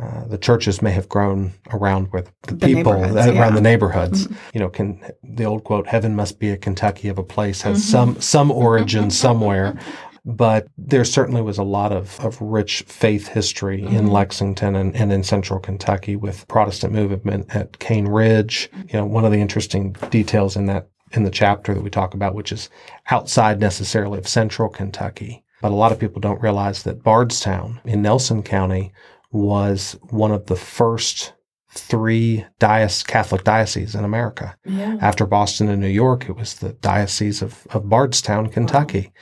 uh, 0.00 0.24
the 0.26 0.38
churches 0.38 0.80
may 0.80 0.90
have 0.90 1.08
grown 1.08 1.52
around 1.72 2.12
with 2.12 2.30
the, 2.42 2.54
the 2.54 2.66
people 2.66 2.92
around 2.92 3.54
the 3.54 3.60
neighborhoods. 3.60 4.26
Mm-hmm. 4.26 4.34
You 4.54 4.60
know, 4.60 4.68
can 4.68 5.02
the 5.22 5.44
old 5.44 5.64
quote 5.64 5.86
"Heaven 5.86 6.16
must 6.16 6.38
be 6.38 6.50
a 6.50 6.56
Kentucky 6.56 7.08
of 7.08 7.18
a 7.18 7.22
place" 7.22 7.62
has 7.62 7.78
mm-hmm. 7.78 7.90
some 7.90 8.20
some 8.20 8.50
origin 8.50 9.10
somewhere. 9.24 9.78
But 10.24 10.68
there 10.76 11.04
certainly 11.04 11.40
was 11.40 11.56
a 11.56 11.62
lot 11.62 11.92
of, 11.92 12.20
of 12.20 12.38
rich 12.42 12.82
faith 12.82 13.28
history 13.28 13.80
mm-hmm. 13.80 13.96
in 13.96 14.06
Lexington 14.08 14.76
and, 14.76 14.94
and 14.94 15.10
in 15.10 15.22
central 15.22 15.58
Kentucky 15.58 16.14
with 16.14 16.46
Protestant 16.46 16.92
movement 16.92 17.54
at 17.56 17.78
Cane 17.78 18.06
Ridge. 18.06 18.70
You 18.76 18.98
know, 18.98 19.06
one 19.06 19.24
of 19.24 19.32
the 19.32 19.40
interesting 19.40 19.92
details 20.10 20.56
in 20.56 20.66
that 20.66 20.88
in 21.12 21.24
the 21.24 21.30
chapter 21.30 21.74
that 21.74 21.82
we 21.82 21.90
talk 21.90 22.14
about, 22.14 22.34
which 22.34 22.52
is 22.52 22.68
outside 23.10 23.60
necessarily 23.60 24.18
of 24.18 24.28
central 24.28 24.68
Kentucky. 24.68 25.42
But 25.60 25.72
a 25.72 25.74
lot 25.74 25.92
of 25.92 25.98
people 25.98 26.20
don't 26.20 26.40
realize 26.40 26.84
that 26.84 27.02
Bardstown 27.02 27.80
in 27.84 28.02
Nelson 28.02 28.42
County 28.42 28.92
was 29.30 29.98
one 30.10 30.32
of 30.32 30.46
the 30.46 30.56
first 30.56 31.32
three 31.72 32.44
diocese, 32.58 33.04
Catholic 33.04 33.44
dioceses 33.44 33.94
in 33.94 34.04
America. 34.04 34.56
Yeah. 34.64 34.96
After 35.00 35.24
Boston 35.24 35.68
and 35.68 35.80
New 35.80 35.88
York, 35.88 36.28
it 36.28 36.34
was 36.36 36.54
the 36.54 36.72
Diocese 36.72 37.42
of, 37.42 37.66
of 37.70 37.88
Bardstown, 37.88 38.48
Kentucky, 38.48 39.12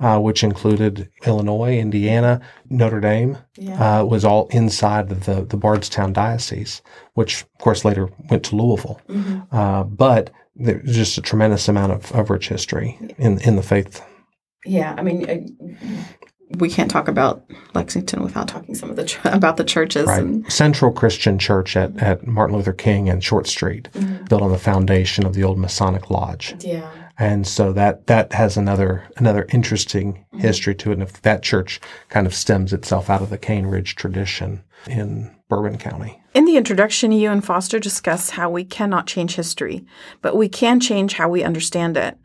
wow. 0.00 0.16
uh, 0.16 0.20
which 0.20 0.42
included 0.42 1.10
Illinois, 1.26 1.78
Indiana, 1.78 2.40
Notre 2.70 3.00
Dame, 3.00 3.36
yeah. 3.56 4.00
uh, 4.00 4.04
was 4.04 4.24
all 4.24 4.48
inside 4.48 5.12
of 5.12 5.26
the, 5.26 5.44
the 5.44 5.58
Bardstown 5.58 6.14
Diocese, 6.14 6.80
which 7.12 7.42
of 7.42 7.58
course 7.58 7.84
later 7.84 8.08
went 8.30 8.44
to 8.44 8.56
Louisville. 8.56 9.00
Mm-hmm. 9.08 9.54
Uh, 9.54 9.84
but 9.84 10.30
there's 10.56 10.96
just 10.96 11.18
a 11.18 11.22
tremendous 11.22 11.68
amount 11.68 11.92
of, 11.92 12.10
of 12.12 12.30
rich 12.30 12.48
history 12.48 12.98
in, 13.18 13.38
in 13.42 13.56
the 13.56 13.62
faith. 13.62 14.02
Yeah, 14.64 14.94
I 14.96 15.02
mean, 15.02 15.28
uh, 15.28 16.04
we 16.56 16.70
can't 16.70 16.90
talk 16.90 17.08
about 17.08 17.44
Lexington 17.74 18.22
without 18.22 18.48
talking 18.48 18.74
some 18.74 18.90
of 18.90 18.96
the 18.96 19.04
ch- 19.04 19.18
about 19.24 19.56
the 19.56 19.64
churches. 19.64 20.06
Right. 20.06 20.22
And, 20.22 20.50
Central 20.50 20.90
Christian 20.90 21.38
Church 21.38 21.76
at, 21.76 21.96
at 21.98 22.26
Martin 22.26 22.56
Luther 22.56 22.72
King 22.72 23.08
and 23.08 23.22
Short 23.22 23.46
Street, 23.46 23.88
mm-hmm. 23.92 24.24
built 24.24 24.42
on 24.42 24.50
the 24.50 24.58
foundation 24.58 25.26
of 25.26 25.34
the 25.34 25.44
old 25.44 25.58
Masonic 25.58 26.10
Lodge. 26.10 26.54
Yeah. 26.60 26.90
And 27.18 27.46
so 27.46 27.72
that 27.72 28.06
that 28.06 28.32
has 28.32 28.56
another 28.56 29.04
another 29.16 29.46
interesting 29.52 30.14
mm-hmm. 30.14 30.38
history 30.38 30.74
to 30.76 30.90
it. 30.90 30.94
And 30.94 31.02
if 31.02 31.20
that 31.22 31.42
church 31.42 31.80
kind 32.08 32.26
of 32.26 32.34
stems 32.34 32.72
itself 32.72 33.10
out 33.10 33.22
of 33.22 33.30
the 33.30 33.38
Cane 33.38 33.66
Ridge 33.66 33.96
tradition 33.96 34.62
in 34.86 35.34
Bourbon 35.48 35.78
County. 35.78 36.22
In 36.34 36.44
the 36.44 36.56
introduction, 36.56 37.10
you 37.10 37.30
and 37.30 37.44
Foster 37.44 37.80
discuss 37.80 38.30
how 38.30 38.48
we 38.48 38.64
cannot 38.64 39.06
change 39.06 39.34
history, 39.34 39.84
but 40.22 40.36
we 40.36 40.48
can 40.48 40.78
change 40.78 41.14
how 41.14 41.28
we 41.28 41.42
understand 41.42 41.96
it. 41.96 42.16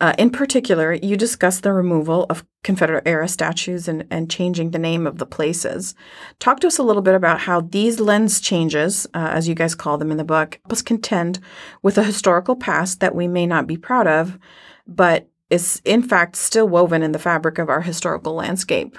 Uh, 0.00 0.12
in 0.18 0.28
particular, 0.28 0.92
you 0.92 1.16
discuss 1.16 1.60
the 1.60 1.72
removal 1.72 2.26
of 2.28 2.44
Confederate 2.64 3.06
era 3.06 3.28
statues 3.28 3.86
and, 3.86 4.04
and 4.10 4.30
changing 4.30 4.72
the 4.72 4.78
name 4.78 5.06
of 5.06 5.18
the 5.18 5.26
places. 5.26 5.94
Talk 6.40 6.60
to 6.60 6.66
us 6.66 6.78
a 6.78 6.82
little 6.82 7.02
bit 7.02 7.14
about 7.14 7.40
how 7.40 7.60
these 7.60 8.00
lens 8.00 8.40
changes, 8.40 9.06
uh, 9.14 9.30
as 9.32 9.46
you 9.48 9.54
guys 9.54 9.74
call 9.74 9.96
them 9.96 10.10
in 10.10 10.16
the 10.16 10.24
book, 10.24 10.58
help 10.64 10.72
us 10.72 10.82
contend 10.82 11.38
with 11.82 11.96
a 11.96 12.02
historical 12.02 12.56
past 12.56 12.98
that 13.00 13.14
we 13.14 13.28
may 13.28 13.46
not 13.46 13.68
be 13.68 13.76
proud 13.76 14.08
of, 14.08 14.38
but 14.86 15.28
is 15.48 15.80
in 15.84 16.02
fact 16.02 16.34
still 16.34 16.68
woven 16.68 17.02
in 17.02 17.12
the 17.12 17.18
fabric 17.18 17.58
of 17.58 17.68
our 17.68 17.82
historical 17.82 18.34
landscape. 18.34 18.98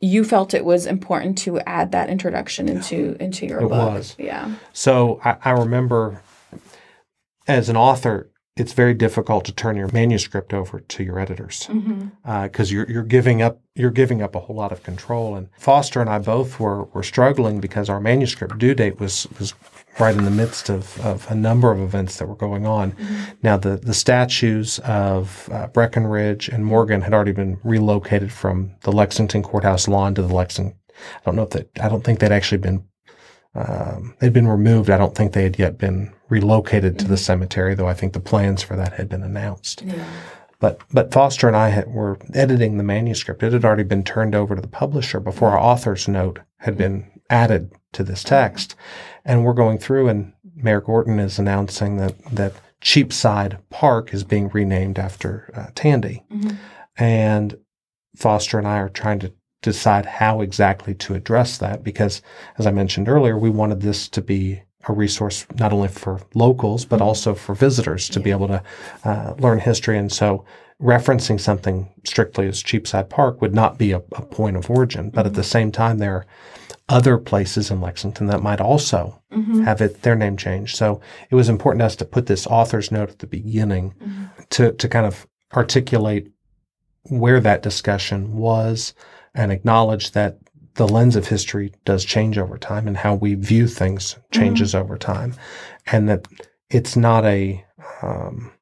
You 0.00 0.24
felt 0.24 0.54
it 0.54 0.64
was 0.64 0.86
important 0.86 1.36
to 1.38 1.58
add 1.60 1.92
that 1.92 2.08
introduction 2.08 2.68
into 2.68 3.16
into 3.20 3.46
your 3.46 3.58
it 3.60 3.68
book. 3.68 3.94
Was. 3.94 4.14
Yeah. 4.16 4.54
So 4.72 5.20
I, 5.24 5.36
I 5.44 5.50
remember 5.50 6.22
as 7.48 7.68
an 7.68 7.76
author, 7.76 8.30
it's 8.58 8.72
very 8.72 8.92
difficult 8.92 9.44
to 9.44 9.52
turn 9.52 9.76
your 9.76 9.88
manuscript 9.92 10.52
over 10.52 10.80
to 10.80 11.04
your 11.04 11.20
editors 11.20 11.66
because 11.66 11.82
mm-hmm. 11.84 12.08
uh, 12.28 12.64
you're 12.64 12.90
you're 12.90 13.04
giving 13.04 13.40
up 13.40 13.60
you're 13.74 13.92
giving 13.92 14.20
up 14.20 14.34
a 14.34 14.40
whole 14.40 14.56
lot 14.56 14.72
of 14.72 14.82
control. 14.82 15.36
And 15.36 15.48
Foster 15.56 16.00
and 16.00 16.10
I 16.10 16.18
both 16.18 16.58
were 16.58 16.84
were 16.84 17.04
struggling 17.04 17.60
because 17.60 17.88
our 17.88 18.00
manuscript 18.00 18.58
due 18.58 18.74
date 18.74 18.98
was 18.98 19.28
was 19.38 19.54
right 20.00 20.16
in 20.16 20.24
the 20.24 20.30
midst 20.30 20.68
of, 20.68 21.00
of 21.04 21.28
a 21.30 21.34
number 21.34 21.72
of 21.72 21.80
events 21.80 22.18
that 22.18 22.26
were 22.26 22.36
going 22.36 22.66
on. 22.66 22.92
Mm-hmm. 22.92 23.24
Now 23.42 23.56
the 23.56 23.76
the 23.76 23.94
statues 23.94 24.80
of 24.80 25.48
uh, 25.52 25.68
Breckinridge 25.68 26.48
and 26.48 26.64
Morgan 26.64 27.02
had 27.02 27.14
already 27.14 27.32
been 27.32 27.58
relocated 27.62 28.32
from 28.32 28.72
the 28.82 28.92
Lexington 28.92 29.42
courthouse 29.42 29.86
lawn 29.86 30.14
to 30.16 30.22
the 30.22 30.34
Lexington. 30.34 30.76
I 30.90 31.20
don't 31.24 31.36
know 31.36 31.42
if 31.42 31.50
that 31.50 31.70
I 31.80 31.88
don't 31.88 32.02
think 32.02 32.18
they'd 32.18 32.32
actually 32.32 32.58
been 32.58 32.84
um, 33.54 34.14
they'd 34.18 34.32
been 34.32 34.48
removed. 34.48 34.90
I 34.90 34.98
don't 34.98 35.14
think 35.14 35.32
they 35.32 35.42
had 35.42 35.58
yet 35.58 35.78
been 35.78 36.12
relocated 36.28 36.92
mm-hmm. 36.92 36.98
to 36.98 37.04
the 37.04 37.14
mm-hmm. 37.14 37.22
cemetery, 37.22 37.74
though 37.74 37.88
I 37.88 37.94
think 37.94 38.12
the 38.12 38.20
plans 38.20 38.62
for 38.62 38.76
that 38.76 38.94
had 38.94 39.08
been 39.08 39.22
announced. 39.22 39.82
Yeah. 39.82 40.04
But 40.60 40.80
but 40.92 41.12
Foster 41.12 41.46
and 41.46 41.56
I 41.56 41.68
had, 41.68 41.92
were 41.92 42.18
editing 42.34 42.78
the 42.78 42.84
manuscript. 42.84 43.42
It 43.42 43.52
had 43.52 43.64
already 43.64 43.84
been 43.84 44.02
turned 44.02 44.34
over 44.34 44.54
to 44.56 44.60
the 44.60 44.68
publisher 44.68 45.20
before 45.20 45.50
our 45.50 45.58
author's 45.58 46.08
note 46.08 46.40
had 46.58 46.76
been 46.76 47.08
added 47.30 47.72
to 47.92 48.02
this 48.02 48.24
text, 48.24 48.74
and 49.24 49.44
we're 49.44 49.52
going 49.52 49.78
through, 49.78 50.08
and 50.08 50.32
Mayor 50.56 50.80
Gorton 50.80 51.20
is 51.20 51.38
announcing 51.38 51.96
that 51.98 52.18
that 52.32 52.54
Cheapside 52.80 53.58
Park 53.70 54.12
is 54.12 54.24
being 54.24 54.48
renamed 54.48 54.98
after 54.98 55.50
uh, 55.54 55.66
Tandy, 55.76 56.24
mm-hmm. 56.30 56.56
and 56.96 57.56
Foster 58.16 58.58
and 58.58 58.66
I 58.66 58.78
are 58.78 58.88
trying 58.88 59.20
to 59.20 59.32
decide 59.62 60.06
how 60.06 60.40
exactly 60.40 60.94
to 60.94 61.14
address 61.14 61.58
that 61.58 61.82
because, 61.82 62.22
as 62.58 62.66
I 62.66 62.70
mentioned 62.70 63.08
earlier, 63.08 63.36
we 63.36 63.50
wanted 63.50 63.80
this 63.80 64.08
to 64.08 64.22
be 64.22 64.62
a 64.88 64.92
resource 64.92 65.46
not 65.58 65.72
only 65.72 65.88
for 65.88 66.20
locals 66.34 66.84
but 66.84 66.96
mm-hmm. 66.96 67.08
also 67.08 67.34
for 67.34 67.54
visitors 67.54 68.08
to 68.08 68.20
yeah. 68.20 68.24
be 68.24 68.30
able 68.30 68.48
to 68.48 68.62
uh, 69.04 69.34
learn 69.38 69.58
history. 69.58 69.98
And 69.98 70.12
so, 70.12 70.44
referencing 70.80 71.40
something 71.40 71.88
strictly 72.04 72.46
as 72.46 72.62
Cheapside 72.62 73.10
Park 73.10 73.40
would 73.40 73.54
not 73.54 73.78
be 73.78 73.92
a, 73.92 73.98
a 73.98 74.22
point 74.22 74.56
of 74.56 74.70
origin. 74.70 75.10
But 75.10 75.22
mm-hmm. 75.22 75.26
at 75.28 75.34
the 75.34 75.44
same 75.44 75.72
time, 75.72 75.98
there 75.98 76.14
are 76.14 76.26
other 76.88 77.18
places 77.18 77.70
in 77.70 77.80
Lexington 77.80 78.28
that 78.28 78.42
might 78.42 78.60
also 78.60 79.20
mm-hmm. 79.32 79.62
have 79.62 79.80
it 79.80 80.02
their 80.02 80.14
name 80.14 80.36
changed. 80.36 80.76
So 80.76 81.00
it 81.30 81.34
was 81.34 81.48
important 81.48 81.80
to 81.80 81.86
us 81.86 81.96
to 81.96 82.04
put 82.04 82.26
this 82.26 82.46
author's 82.46 82.90
note 82.90 83.10
at 83.10 83.18
the 83.18 83.26
beginning 83.26 83.94
mm-hmm. 84.00 84.24
to 84.50 84.72
to 84.72 84.88
kind 84.88 85.04
of 85.04 85.26
articulate 85.54 86.30
where 87.10 87.40
that 87.40 87.62
discussion 87.62 88.36
was 88.36 88.94
and 89.34 89.52
acknowledge 89.52 90.12
that 90.12 90.38
the 90.78 90.88
lens 90.88 91.16
of 91.16 91.26
history 91.26 91.72
does 91.84 92.04
change 92.04 92.38
over 92.38 92.56
time 92.56 92.86
and 92.86 92.96
how 92.96 93.14
we 93.14 93.34
view 93.34 93.66
things 93.66 94.16
changes 94.30 94.70
mm-hmm. 94.72 94.84
over 94.84 94.96
time 94.96 95.34
and 95.90 96.08
that 96.08 96.26
it's 96.70 96.96
not 96.96 97.24
a, 97.24 97.64
um, 98.00 98.52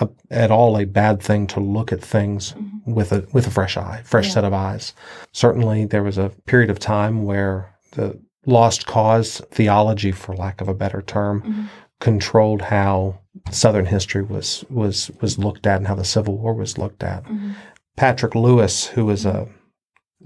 a, 0.00 0.08
at 0.30 0.50
all 0.50 0.76
a 0.76 0.84
bad 0.84 1.22
thing 1.22 1.46
to 1.46 1.58
look 1.58 1.90
at 1.90 2.02
things 2.02 2.52
mm-hmm. 2.52 2.92
with 2.92 3.12
a 3.12 3.26
with 3.32 3.46
a 3.46 3.50
fresh 3.50 3.76
eye 3.76 4.02
fresh 4.04 4.26
yeah. 4.26 4.32
set 4.32 4.44
of 4.44 4.52
eyes 4.52 4.94
certainly 5.32 5.86
there 5.86 6.02
was 6.02 6.18
a 6.18 6.30
period 6.46 6.70
of 6.70 6.78
time 6.78 7.24
where 7.24 7.74
the 7.92 8.18
lost 8.44 8.86
cause 8.86 9.40
theology 9.50 10.12
for 10.12 10.36
lack 10.36 10.60
of 10.60 10.68
a 10.68 10.74
better 10.74 11.00
term 11.00 11.40
mm-hmm. 11.40 11.64
controlled 11.98 12.60
how 12.60 13.18
southern 13.50 13.86
history 13.86 14.22
was 14.22 14.64
was 14.68 15.10
was 15.22 15.38
looked 15.38 15.66
at 15.66 15.78
and 15.78 15.86
how 15.86 15.94
the 15.94 16.04
civil 16.04 16.36
war 16.36 16.52
was 16.52 16.76
looked 16.76 17.02
at 17.02 17.24
mm-hmm. 17.24 17.52
patrick 17.96 18.34
lewis 18.34 18.86
who 18.88 19.06
was 19.06 19.24
a 19.24 19.48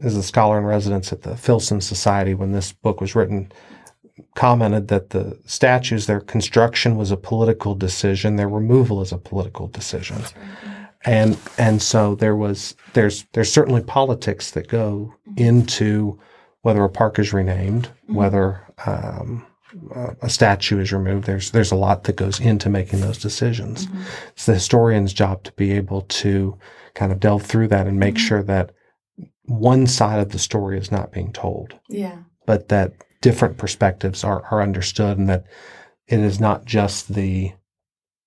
is 0.01 0.17
a 0.17 0.23
scholar 0.23 0.59
in 0.59 0.65
residence 0.65 1.13
at 1.13 1.23
the 1.23 1.37
Filson 1.37 1.81
Society 1.81 2.35
when 2.35 2.53
this 2.53 2.73
book 2.73 3.01
was 3.01 3.15
written, 3.15 3.51
commented 4.35 4.89
that 4.89 5.11
the 5.11 5.39
statues, 5.47 6.07
their 6.07 6.21
construction 6.21 6.97
was 6.97 7.11
a 7.11 7.17
political 7.17 7.75
decision, 7.75 8.37
their 8.37 8.49
removal 8.49 9.01
is 9.01 9.13
a 9.13 9.19
political 9.19 9.69
decision. 9.69 10.19
And 11.05 11.39
and 11.57 11.81
so 11.81 12.17
there 12.17 12.37
was 12.37 12.75
there's 12.95 13.27
there's 13.33 13.53
certainly 13.53 13.83
politics 13.83 14.51
that 14.53 14.69
go 14.69 15.15
mm-hmm. 15.29 15.43
into 15.43 16.19
whether 16.63 16.83
a 16.83 16.89
park 16.89 17.19
is 17.19 17.33
renamed, 17.33 17.89
mm-hmm. 17.89 18.15
whether 18.15 18.61
um, 18.87 19.47
a 20.23 20.29
statue 20.29 20.81
is 20.81 20.93
removed. 20.93 21.27
There's 21.27 21.53
there's 21.53 21.71
a 21.71 21.77
lot 21.77 22.05
that 22.05 22.17
goes 22.17 22.41
into 22.41 22.69
making 22.69 23.01
those 23.01 23.19
decisions. 23.19 23.87
Mm-hmm. 23.87 24.03
It's 24.31 24.47
the 24.47 24.55
historian's 24.55 25.13
job 25.13 25.45
to 25.45 25.53
be 25.53 25.73
able 25.73 26.03
to 26.03 26.59
kind 26.95 27.13
of 27.13 27.21
delve 27.21 27.45
through 27.45 27.69
that 27.69 27.87
and 27.87 27.99
make 27.99 28.15
mm-hmm. 28.15 28.27
sure 28.27 28.43
that 28.43 28.73
one 29.47 29.87
side 29.87 30.21
of 30.21 30.31
the 30.31 30.39
story 30.39 30.79
is 30.79 30.91
not 30.91 31.13
being 31.13 31.33
told. 31.33 31.75
Yeah. 31.89 32.19
But 32.47 32.69
that 32.69 32.93
different 33.21 33.57
perspectives 33.57 34.23
are, 34.25 34.45
are 34.51 34.63
understood 34.63 35.19
and 35.19 35.29
that 35.29 35.45
it 36.07 36.21
is 36.21 36.39
not 36.39 36.65
just 36.65 37.15
the 37.15 37.53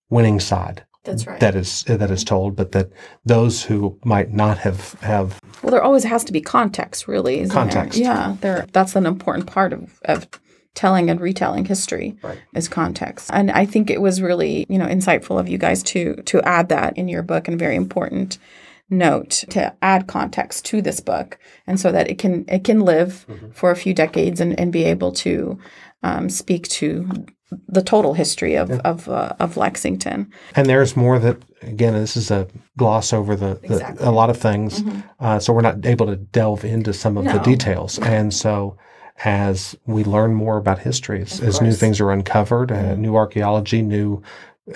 winning 0.09 0.39
side 0.39 0.83
That's 1.03 1.25
right. 1.27 1.39
that 1.39 1.55
is 1.55 1.83
that 1.85 2.11
is 2.11 2.23
told, 2.23 2.55
but 2.55 2.71
that 2.73 2.89
those 3.23 3.63
who 3.63 3.97
might 4.03 4.31
not 4.33 4.57
have 4.59 4.93
have 5.01 5.39
well, 5.61 5.71
there 5.71 5.83
always 5.83 6.03
has 6.05 6.23
to 6.25 6.33
be 6.33 6.41
context, 6.41 7.07
really. 7.07 7.39
Isn't 7.39 7.53
Context. 7.53 7.97
There? 7.97 8.05
Yeah, 8.07 8.35
there. 8.41 8.65
That's 8.71 8.95
an 8.95 9.05
important 9.05 9.45
part 9.47 9.73
of, 9.73 9.99
of 10.05 10.27
telling 10.73 11.09
and 11.09 11.19
retelling 11.19 11.65
history 11.65 12.17
Right. 12.23 12.39
is 12.55 12.67
context. 12.69 13.29
And 13.33 13.51
I 13.51 13.65
think 13.65 13.89
it 13.89 14.01
was 14.01 14.21
really, 14.21 14.65
you 14.69 14.77
know, 14.77 14.85
insightful 14.85 15.39
of 15.39 15.47
you 15.49 15.57
guys 15.57 15.83
to 15.83 16.15
to 16.23 16.41
add 16.41 16.69
that 16.69 16.97
in 16.97 17.07
your 17.07 17.23
book 17.23 17.47
and 17.47 17.59
very 17.59 17.75
important 17.75 18.37
note 18.89 19.29
to 19.49 19.73
add 19.81 20.07
context 20.07 20.65
to 20.65 20.81
this 20.81 20.99
book 20.99 21.37
and 21.67 21.79
so 21.79 21.91
that 21.91 22.09
it 22.09 22.17
can 22.17 22.45
it 22.47 22.63
can 22.63 22.79
live 22.81 23.25
for 23.53 23.69
a 23.71 23.75
few 23.75 23.93
decades 23.93 24.41
and, 24.41 24.59
and 24.59 24.71
be 24.71 24.83
able 24.83 25.11
to 25.11 25.57
um, 26.03 26.29
speak 26.29 26.67
to 26.69 27.07
the 27.67 27.81
total 27.83 28.13
history 28.13 28.55
of 28.55 28.71
of, 28.71 29.07
uh, 29.09 29.33
of 29.39 29.57
Lexington. 29.57 30.31
and 30.55 30.67
there's 30.67 30.95
more 30.95 31.19
that 31.19 31.37
again 31.61 31.93
this 31.93 32.15
is 32.17 32.31
a 32.31 32.47
gloss 32.77 33.11
over 33.13 33.35
the, 33.35 33.55
the 33.61 33.73
Exactly. 33.73 34.05
a 34.05 34.11
lot 34.11 34.29
of 34.29 34.37
things 34.37 34.83
uh, 35.19 35.37
so 35.39 35.53
we're 35.53 35.61
not 35.61 35.85
able 35.85 36.05
to 36.07 36.15
delve 36.15 36.63
into 36.65 36.93
some 36.93 37.17
of 37.17 37.25
the 37.25 37.33
No. 37.33 37.43
details 37.43 37.99
and 37.99 38.33
so 38.33 38.75
as 39.25 39.75
we 39.85 40.03
learn 40.03 40.33
more 40.33 40.57
about 40.57 40.79
history 40.79 41.21
as, 41.21 41.41
as 41.41 41.61
new 41.61 41.73
things 41.73 41.99
are 41.99 42.11
uncovered 42.11 42.71
uh, 42.71 42.75
Mhm. 42.75 42.97
new 42.99 43.15
archaeology 43.15 43.81
new 43.81 44.21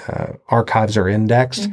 uh, 0.10 0.34
archives 0.49 0.97
are 0.97 1.08
indexed 1.08 1.69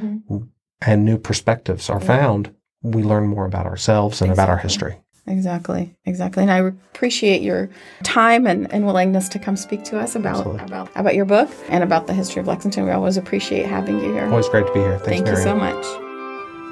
and 0.86 1.04
new 1.04 1.18
perspectives 1.18 1.90
are 1.90 2.00
Yeah. 2.00 2.06
found 2.06 2.54
we 2.82 3.02
learn 3.02 3.26
more 3.26 3.44
about 3.44 3.66
ourselves 3.66 4.22
and 4.22 4.32
about 4.32 4.48
our 4.48 4.56
history 4.58 4.96
Exactly, 5.26 5.94
exactly. 6.06 6.42
And 6.42 6.50
I 6.50 6.58
appreciate 6.58 7.42
your 7.42 7.68
time 8.02 8.46
and, 8.46 8.72
and 8.72 8.84
willingness 8.84 9.28
to 9.28 9.38
come 9.38 9.54
speak 9.54 9.84
to 9.84 9.98
us 9.98 10.16
about, 10.16 10.38
Absolutely. 10.38 10.64
about 10.64 10.90
about 10.96 11.14
your 11.14 11.26
book 11.26 11.48
and 11.68 11.84
about 11.84 12.06
the 12.08 12.14
history 12.14 12.40
of 12.40 12.48
Lexington. 12.48 12.84
We 12.84 12.90
always 12.90 13.16
appreciate 13.16 13.66
having 13.66 14.00
you 14.00 14.12
here. 14.12 14.26
always 14.26 14.48
great 14.48 14.66
to 14.66 14.72
be 14.72 14.80
here 14.80 14.98
thanks 14.98 15.20
Thank 15.22 15.28
you 15.28 15.42
so 15.42 15.54
much. 15.54 16.09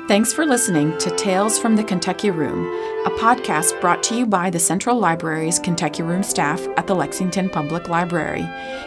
Thanks 0.08 0.32
for 0.32 0.46
listening 0.46 0.96
to 1.00 1.14
Tales 1.16 1.58
from 1.58 1.76
the 1.76 1.84
Kentucky 1.84 2.30
Room, 2.30 2.64
a 3.04 3.10
podcast 3.18 3.78
brought 3.78 4.02
to 4.04 4.16
you 4.16 4.24
by 4.24 4.48
the 4.48 4.58
Central 4.58 4.98
Library's 4.98 5.58
Kentucky 5.58 6.02
Room 6.02 6.22
staff 6.22 6.66
at 6.78 6.86
the 6.86 6.94
Lexington 6.94 7.50
Public 7.50 7.90
Library. 7.90 8.40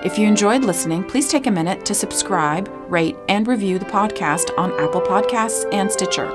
If 0.04 0.18
you 0.18 0.26
enjoyed 0.26 0.64
listening, 0.64 1.04
please 1.04 1.28
take 1.28 1.46
a 1.46 1.52
minute 1.52 1.86
to 1.86 1.94
subscribe, 1.94 2.72
rate, 2.90 3.18
and 3.30 3.48
review 3.48 3.78
the 3.78 3.86
podcast 3.86 4.50
on 4.58 4.72
Apple 4.80 5.02
Podcasts 5.02 5.72
and 5.72 5.92
Stitcher. 5.92 6.28